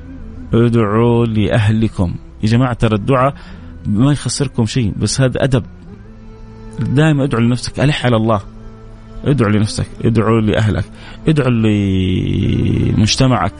[0.54, 2.14] ادعوا لأهلكم.
[2.42, 3.34] يا جماعة ترى الدعاء
[3.86, 5.64] ما يخسركم شيء بس هذا أدب.
[6.78, 8.40] دائما ادعو لنفسك ألح على الله.
[9.24, 10.84] ادعو لنفسك ادعو لأهلك
[11.28, 11.48] ادعو
[12.96, 13.52] لمجتمعك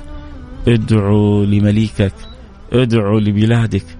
[0.69, 2.15] ادعو لمليكك
[2.73, 3.98] ادعو لبلادك.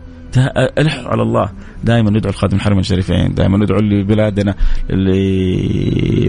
[0.79, 1.51] ألحوا على الله.
[1.85, 4.55] دائما ندعو الخادم الحرمين الشريفين دائما ندعو لبلادنا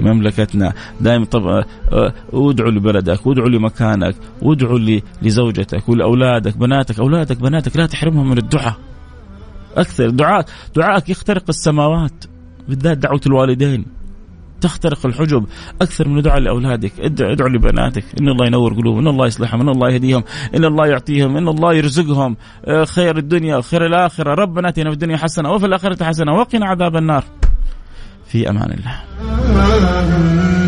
[0.01, 1.63] لمملكتنا دائما طب
[2.33, 4.79] ادعو لبلدك وادعو لمكانك وادعو
[5.21, 6.99] لزوجتك ولأولادك بناتك.
[6.99, 8.75] أولادك بناتك لا تحرمهم من الدعاء.
[9.77, 10.45] أكثر دعاء
[10.75, 12.25] دعائك يخترق السماوات.
[12.67, 13.85] بالذات دعوة الوالدين.
[14.61, 15.45] تخترق الحجب
[15.81, 18.03] أكثر من دعاء لأولادك ادعو, ادعو لبناتك.
[18.21, 20.23] إن الله ينور قلوبهم إن الله يصلحهم إن الله يهديهم
[20.55, 22.37] إن الله يعطيهم إن الله يرزقهم.
[22.65, 24.33] آه، خير الدنيا وخير الآخرة.
[24.33, 27.23] ربنا آتنا في الدنيا حسنة وفي الآخرة حسنة وقنا عذاب النار.
[28.27, 30.58] في أمان الله.